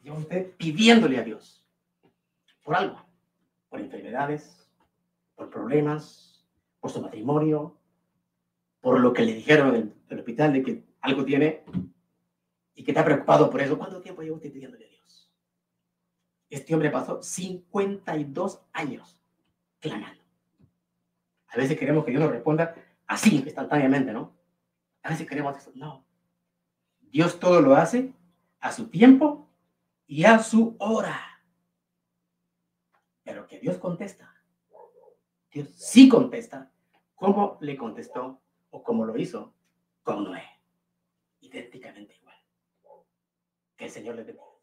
[0.00, 1.66] Lleva usted pidiéndole a Dios
[2.62, 3.04] por algo,
[3.68, 4.70] por enfermedades,
[5.34, 6.46] por problemas,
[6.78, 7.76] por su matrimonio,
[8.80, 11.64] por lo que le dijeron en el hospital de que algo tiene
[12.74, 13.76] y que está preocupado por eso.
[13.76, 15.32] ¿Cuánto tiempo lleva usted pidiéndole a Dios?
[16.48, 19.20] Este hombre pasó 52 años
[19.80, 20.22] clamando.
[21.48, 22.76] A veces queremos que Dios nos responda
[23.08, 24.36] así, instantáneamente, ¿no?
[25.02, 25.72] A veces queremos eso.
[25.74, 26.06] No.
[27.00, 28.14] Dios todo lo hace
[28.60, 29.48] a su tiempo
[30.06, 31.20] y a su hora.
[33.22, 34.34] Pero que Dios contesta.
[35.50, 36.70] Dios sí contesta
[37.14, 38.40] como le contestó
[38.70, 39.54] o como lo hizo
[40.02, 40.44] con Noé.
[41.40, 42.36] Idénticamente igual.
[43.76, 44.55] Que el Señor le bendiga.